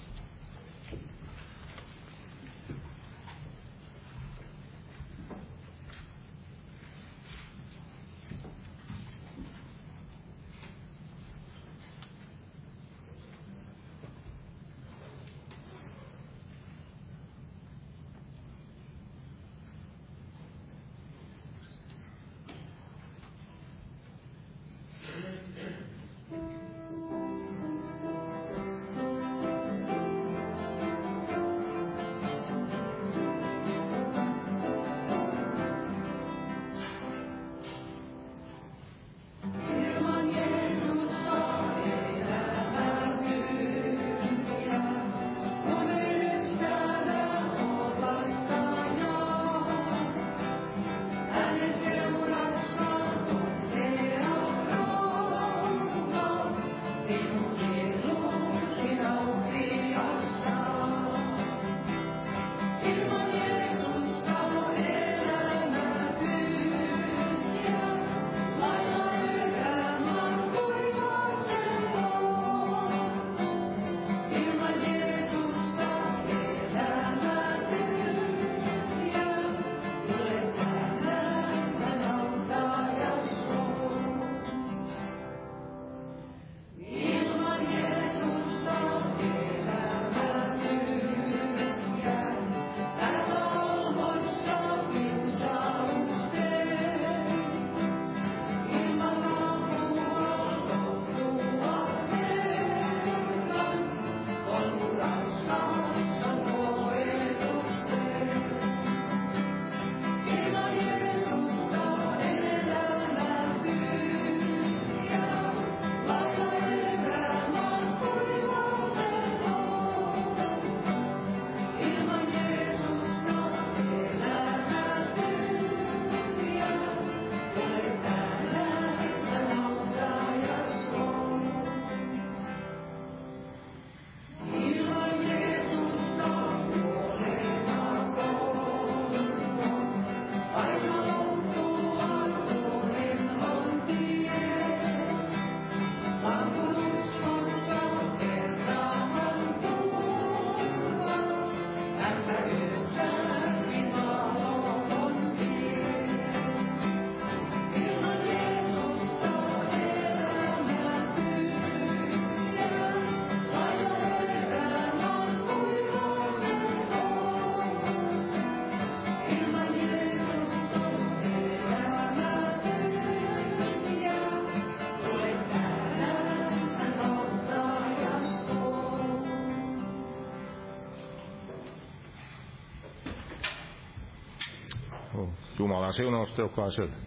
[185.93, 187.02] Jumalan siunausta jokaiselle.